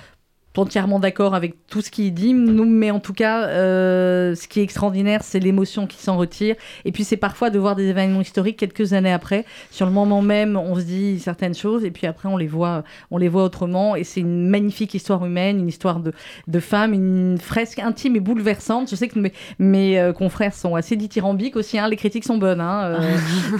[0.56, 4.60] entièrement d'accord avec tout ce qu'il dit, nous, mais en tout cas, euh, ce qui
[4.60, 6.54] est extraordinaire, c'est l'émotion qui s'en retire.
[6.84, 9.44] Et puis, c'est parfois de voir des événements historiques quelques années après.
[9.70, 12.84] Sur le moment même, on se dit certaines choses, et puis après, on les voit,
[13.10, 13.96] on les voit autrement.
[13.96, 16.12] Et c'est une magnifique histoire humaine, une histoire de,
[16.46, 18.88] de femme, une fresque intime et bouleversante.
[18.90, 21.78] Je sais que mes, mes euh, confrères sont assez dithyrambiques aussi.
[21.78, 21.88] hein.
[21.88, 22.96] Les critiques sont bonnes, hein,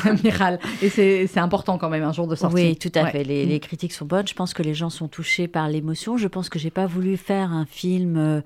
[0.06, 0.58] euh, Miral.
[0.82, 2.54] Et c'est c'est important quand même un jour de sortie.
[2.54, 3.10] Oui, tout à Ouais.
[3.10, 3.24] fait.
[3.24, 4.26] Les, les critiques sont bonnes.
[4.28, 6.16] Je pense que les gens sont touchés par l'émotion.
[6.16, 8.40] Je pense que j'ai pas voulu faire un film euh,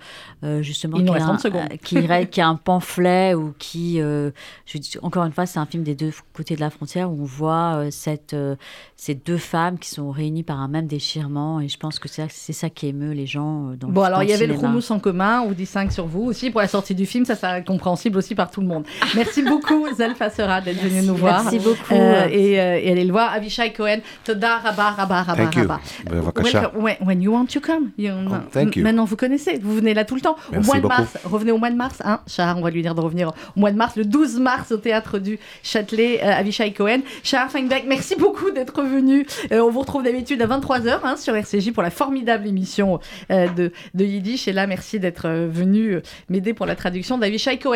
[0.44, 1.62] euh, justement qui, reste a un, 30 secondes.
[1.72, 4.30] euh, qui, reste- qui a un pamphlet ou qui, euh,
[4.66, 7.22] je dis- encore une fois, c'est un film des deux côtés de la frontière où
[7.22, 8.56] on voit euh, cette, euh,
[8.96, 11.60] ces deux femmes qui sont réunies par un même déchirement.
[11.60, 13.70] Et je pense que c'est ça- c'est ça qui émeut les gens.
[13.70, 14.54] euh, Dans, Bon, alors dans il y avait le.
[14.54, 17.64] Roumous en commun, ou 10-5 sur vous aussi pour la sortie du film, ça c'est
[17.64, 18.84] compréhensible aussi par tout le monde.
[19.14, 21.42] Merci beaucoup, Zalfa Sera, d'être venue nous voir.
[21.44, 21.92] Merci beaucoup.
[21.94, 25.60] Euh, et, euh, et allez le voir, Avishai Cohen, Toda Rabba Rabba Rabba Thank you.
[25.62, 25.80] Rabba.
[26.10, 26.60] Bevakasha.
[26.62, 26.82] Welcome.
[26.82, 27.90] When, when you want to come.
[27.96, 28.82] You- Oh, thank you.
[28.82, 30.36] Maintenant vous connaissez, vous venez là tout le temps.
[30.52, 32.82] Merci au mois de mars, revenez au mois de mars, hein, Shahar, on va lui
[32.82, 36.32] dire de revenir au mois de mars, le 12 mars au théâtre du Châtelet, euh,
[36.32, 37.00] Avishai Cohen.
[37.22, 39.26] Shahar Feinbeck, merci beaucoup d'être venu.
[39.52, 43.00] Euh, on vous retrouve d'habitude à 23h hein, sur RCJ pour la formidable émission
[43.30, 44.48] euh, de, de Yiddish.
[44.48, 45.98] Et là, merci d'être euh, venu
[46.28, 47.66] m'aider pour la traduction d'Avishai Cohen.